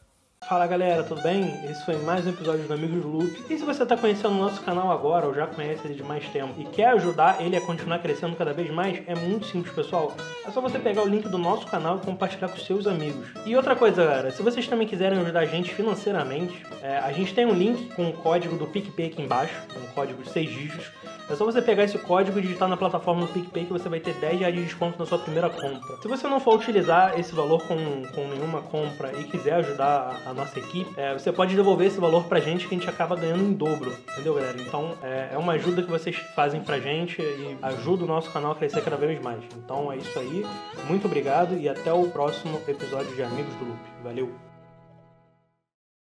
[0.48, 1.60] Fala galera, tudo bem?
[1.66, 3.46] Esse foi mais um episódio do Amigos do Loop.
[3.50, 6.24] E se você está conhecendo o nosso canal agora ou já conhece ele de mais
[6.30, 10.16] tempo e quer ajudar ele a continuar crescendo cada vez mais, é muito simples, pessoal.
[10.48, 13.28] É só você pegar o link do nosso canal e compartilhar com seus amigos.
[13.43, 17.34] E outra coisa, galera, se vocês também quiserem ajudar a gente financeiramente, é, a gente
[17.34, 20.91] tem um link com o código do PicPay aqui embaixo, um código de 6 dígitos.
[21.28, 24.00] É só você pegar esse código e digitar na plataforma do PicPay que você vai
[24.00, 25.98] ter 10 reais de desconto na sua primeira compra.
[26.00, 27.76] Se você não for utilizar esse valor com,
[28.14, 32.26] com nenhuma compra e quiser ajudar a, nossa equipe, é, você pode devolver esse valor
[32.26, 33.94] pra gente que a gente acaba ganhando em dobro.
[34.14, 34.58] Entendeu, galera?
[34.60, 38.52] Então é, é uma ajuda que vocês fazem pra gente e ajuda o nosso canal
[38.52, 39.44] a crescer cada vez mais.
[39.58, 40.46] Então é isso aí.
[40.88, 43.80] Muito obrigado e até o próximo episódio de Amigos do Loop.
[44.04, 44.45] Valeu!